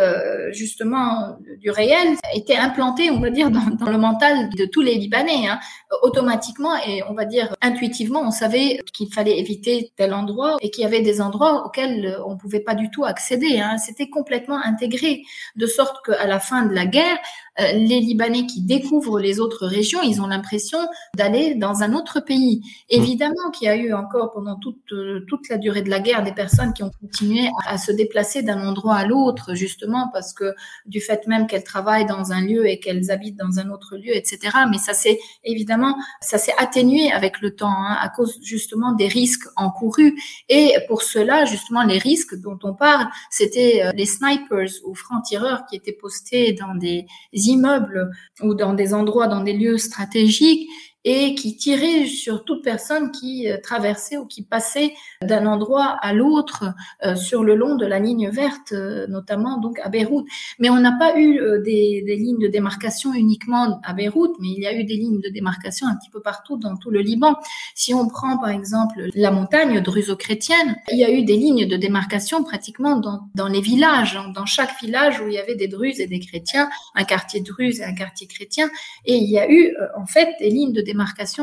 [0.53, 4.95] justement du réel était implantée, on va dire, dans, dans le mental de tous les
[4.95, 5.49] Libanais.
[5.49, 5.59] Hein.
[6.03, 10.83] Automatiquement et on va dire intuitivement, on savait qu'il fallait éviter tel endroit et qu'il
[10.83, 13.61] y avait des endroits auxquels on pouvait pas du tout accéder.
[13.61, 13.79] Hein.
[13.79, 15.23] C'était complètement intégré,
[15.57, 17.19] de sorte que à la fin de la guerre,
[17.61, 20.79] euh, les Libanais qui découvrent les autres régions, ils ont l'impression
[21.17, 22.63] d'aller dans un autre pays.
[22.89, 26.25] Évidemment qu'il y a eu encore pendant toute, euh, toute la durée de la guerre
[26.25, 30.55] des personnes qui ont continué à, se déplacer d'un endroit à l'autre, justement parce que
[30.87, 34.17] du fait même qu'elles travaillent dans un lieu et qu'elles habitent dans un autre lieu,
[34.17, 34.39] etc.
[34.71, 39.07] Mais ça s'est évidemment, ça s'est atténué avec le temps hein, à cause justement des
[39.07, 40.19] risques encourus.
[40.49, 45.67] Et pour cela, justement, les risques dont on parle, c'était euh, les snipers ou francs-tireurs
[45.67, 47.05] qui étaient postés dans des
[47.35, 48.11] immeubles
[48.41, 50.67] ou dans des endroits, dans des lieux stratégiques
[51.05, 56.15] et qui tirait sur toute personne qui euh, traversait ou qui passait d'un endroit à
[56.15, 56.65] l'autre
[57.05, 60.27] euh, sur le long de la ligne verte, euh, notamment donc à Beyrouth.
[60.59, 64.63] Mais on n'a pas eu des, des, lignes de démarcation uniquement à Beyrouth, mais il
[64.63, 67.37] y a eu des lignes de démarcation un petit peu partout dans tout le Liban.
[67.75, 71.77] Si on prend par exemple la montagne druso-chrétienne, il y a eu des lignes de
[71.77, 75.69] démarcation pratiquement dans, dans les villages, hein, dans chaque village où il y avait des
[75.69, 78.71] druzes et des chrétiens, un quartier druze et un quartier chrétien,
[79.05, 80.94] et il y a eu en fait des lignes de démarcation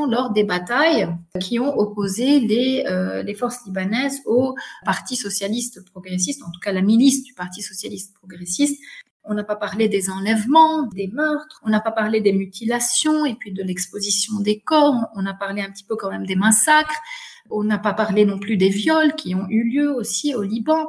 [0.08, 1.08] lors des batailles
[1.39, 6.72] qui ont opposé les, euh, les forces libanaises au Parti socialiste progressiste, en tout cas
[6.72, 8.82] la milice du Parti socialiste progressiste.
[9.24, 13.36] On n'a pas parlé des enlèvements, des meurtres, on n'a pas parlé des mutilations et
[13.36, 16.99] puis de l'exposition des corps, on a parlé un petit peu quand même des massacres,
[17.52, 20.88] on n'a pas parlé non plus des viols qui ont eu lieu aussi au Liban.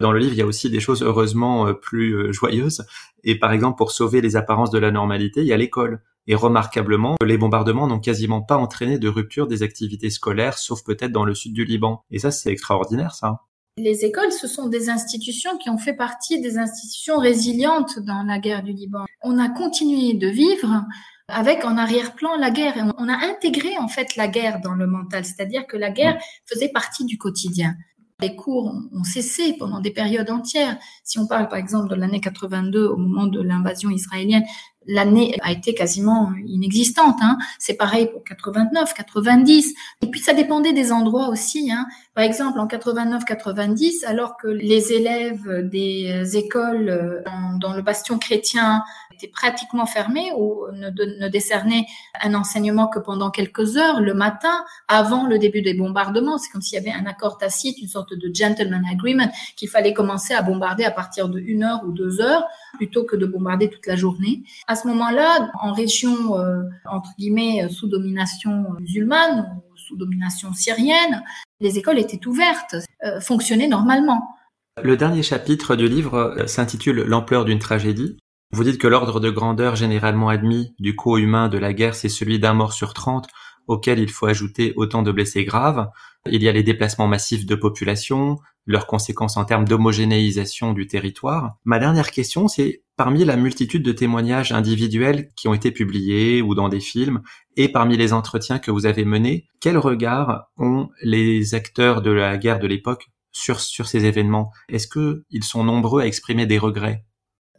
[0.00, 2.84] Dans le livre, il y a aussi des choses heureusement euh, plus euh, joyeuses.
[3.22, 6.02] Et par exemple, pour sauver les apparences de la normalité, il y a l'école.
[6.26, 11.12] Et remarquablement, les bombardements n'ont quasiment pas entraîné de rupture des activités scolaires, sauf peut-être
[11.12, 12.04] dans le sud du Liban.
[12.10, 13.40] Et ça, c'est extraordinaire, ça.
[13.78, 18.38] Les écoles, ce sont des institutions qui ont fait partie des institutions résilientes dans la
[18.38, 19.06] guerre du Liban.
[19.22, 20.84] On a continué de vivre
[21.28, 22.92] avec en arrière-plan la guerre.
[22.98, 26.68] On a intégré en fait la guerre dans le mental, c'est-à-dire que la guerre faisait
[26.68, 27.74] partie du quotidien.
[28.20, 30.78] Les cours ont cessé pendant des périodes entières.
[31.02, 34.44] Si on parle par exemple de l'année 82, au moment de l'invasion israélienne,
[34.86, 37.16] l'année a été quasiment inexistante.
[37.22, 37.38] Hein.
[37.58, 39.74] C'est pareil pour 89, 90.
[40.02, 41.70] Et puis ça dépendait des endroits aussi.
[41.70, 41.86] Hein.
[42.14, 47.22] Par exemple, en 89-90, alors que les élèves des écoles
[47.60, 48.82] dans, le bastion chrétien
[49.28, 51.86] pratiquement fermées ou ne, ne décernaient
[52.22, 56.38] un enseignement que pendant quelques heures le matin avant le début des bombardements.
[56.38, 59.92] C'est comme s'il y avait un accord tacite, une sorte de gentleman agreement qu'il fallait
[59.92, 62.44] commencer à bombarder à partir de une heure ou deux heures
[62.74, 64.42] plutôt que de bombarder toute la journée.
[64.66, 71.22] À ce moment-là, en région euh, entre guillemets sous domination musulmane ou sous domination syrienne,
[71.60, 74.36] les écoles étaient ouvertes, euh, fonctionnaient normalement.
[74.82, 78.16] Le dernier chapitre du livre euh, s'intitule L'ampleur d'une tragédie.
[78.54, 82.10] Vous dites que l'ordre de grandeur généralement admis du coût humain de la guerre, c'est
[82.10, 83.26] celui d'un mort sur 30,
[83.66, 85.88] auquel il faut ajouter autant de blessés graves.
[86.26, 88.36] Il y a les déplacements massifs de population,
[88.66, 91.56] leurs conséquences en termes d'homogénéisation du territoire.
[91.64, 96.54] Ma dernière question, c'est parmi la multitude de témoignages individuels qui ont été publiés ou
[96.54, 97.22] dans des films,
[97.56, 102.36] et parmi les entretiens que vous avez menés, quel regard ont les acteurs de la
[102.36, 104.50] guerre de l'époque sur, sur ces événements?
[104.68, 107.06] Est-ce qu'ils sont nombreux à exprimer des regrets?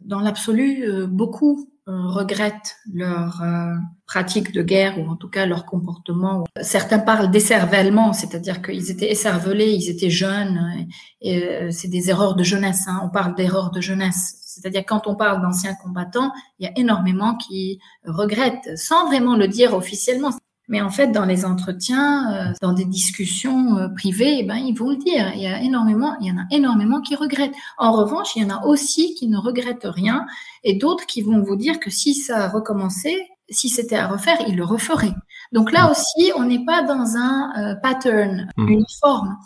[0.04, 3.72] Dans l'absolu, euh, beaucoup euh, regrettent leur euh,
[4.06, 6.44] pratique de guerre ou en tout cas leur comportement.
[6.60, 10.86] Certains parlent d'écervellement, c'est-à-dire qu'ils étaient écervelés, ils étaient jeunes,
[11.22, 12.84] et, c'est des erreurs de jeunesse.
[12.86, 13.00] Hein.
[13.02, 14.40] On parle d'erreurs de jeunesse.
[14.44, 19.48] C'est-à-dire quand on parle d'anciens combattants, il y a énormément qui regrettent, sans vraiment le
[19.48, 20.30] dire officiellement.
[20.68, 24.74] Mais en fait, dans les entretiens, euh, dans des discussions euh, privées, eh ben, ils
[24.74, 25.32] vont le dire.
[25.34, 27.54] Il y a énormément, il y en a énormément qui regrettent.
[27.76, 30.26] En revanche, il y en a aussi qui ne regrettent rien
[30.62, 34.56] et d'autres qui vont vous dire que si ça recommençait, si c'était à refaire, ils
[34.56, 35.14] le referaient.
[35.52, 38.68] Donc là aussi, on n'est pas dans un euh, pattern mmh.
[38.68, 39.36] uniforme.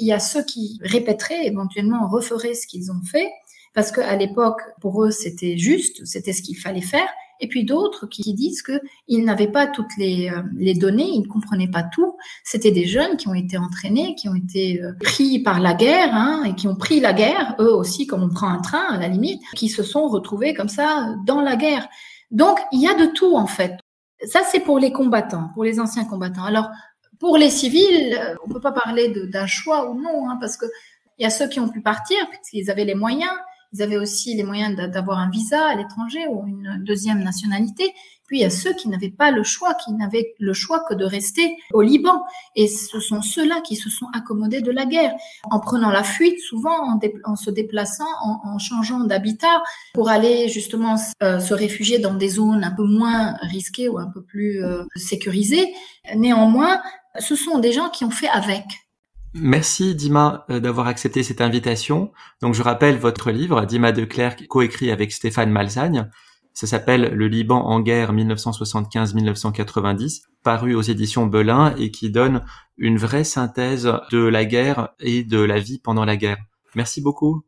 [0.00, 3.30] Il y a ceux qui répéteraient, éventuellement referaient ce qu'ils ont fait,
[3.74, 7.08] parce qu'à l'époque, pour eux, c'était juste, c'était ce qu'il fallait faire
[7.40, 11.26] et puis d'autres qui disent qu'ils n'avaient pas toutes les, euh, les, données, ils ne
[11.26, 12.16] comprenaient pas tout.
[12.44, 16.14] C'était des jeunes qui ont été entraînés, qui ont été euh, pris par la guerre,
[16.14, 18.98] hein, et qui ont pris la guerre, eux aussi, comme on prend un train à
[18.98, 21.88] la limite, qui se sont retrouvés comme ça dans la guerre.
[22.30, 23.78] Donc, il y a de tout, en fait.
[24.26, 26.44] Ça, c'est pour les combattants, pour les anciens combattants.
[26.44, 26.68] Alors,
[27.18, 30.66] pour les civils, euh, on peut pas parler d'un choix ou non, hein, parce que
[31.18, 33.32] il y a ceux qui ont pu partir, puisqu'ils avaient les moyens,
[33.74, 37.92] ils avaient aussi les moyens d'avoir un visa à l'étranger ou une deuxième nationalité.
[38.26, 40.94] Puis il y a ceux qui n'avaient pas le choix, qui n'avaient le choix que
[40.94, 42.22] de rester au Liban.
[42.54, 45.12] Et ce sont ceux-là qui se sont accommodés de la guerre,
[45.50, 49.62] en prenant la fuite, souvent en, se déplaçant, en, changeant d'habitat
[49.92, 54.06] pour aller justement euh, se réfugier dans des zones un peu moins risquées ou un
[54.06, 55.74] peu plus euh, sécurisées.
[56.14, 56.80] Néanmoins,
[57.18, 58.64] ce sont des gens qui ont fait avec.
[59.36, 62.12] Merci Dima euh, d'avoir accepté cette invitation.
[62.40, 66.08] Donc je rappelle votre livre, Dima de Clercq, coécrit avec Stéphane Malzagne.
[66.52, 72.44] Ça s'appelle Le Liban en guerre 1975-1990, paru aux éditions Belin et qui donne
[72.78, 76.38] une vraie synthèse de la guerre et de la vie pendant la guerre.
[76.76, 77.42] Merci beaucoup.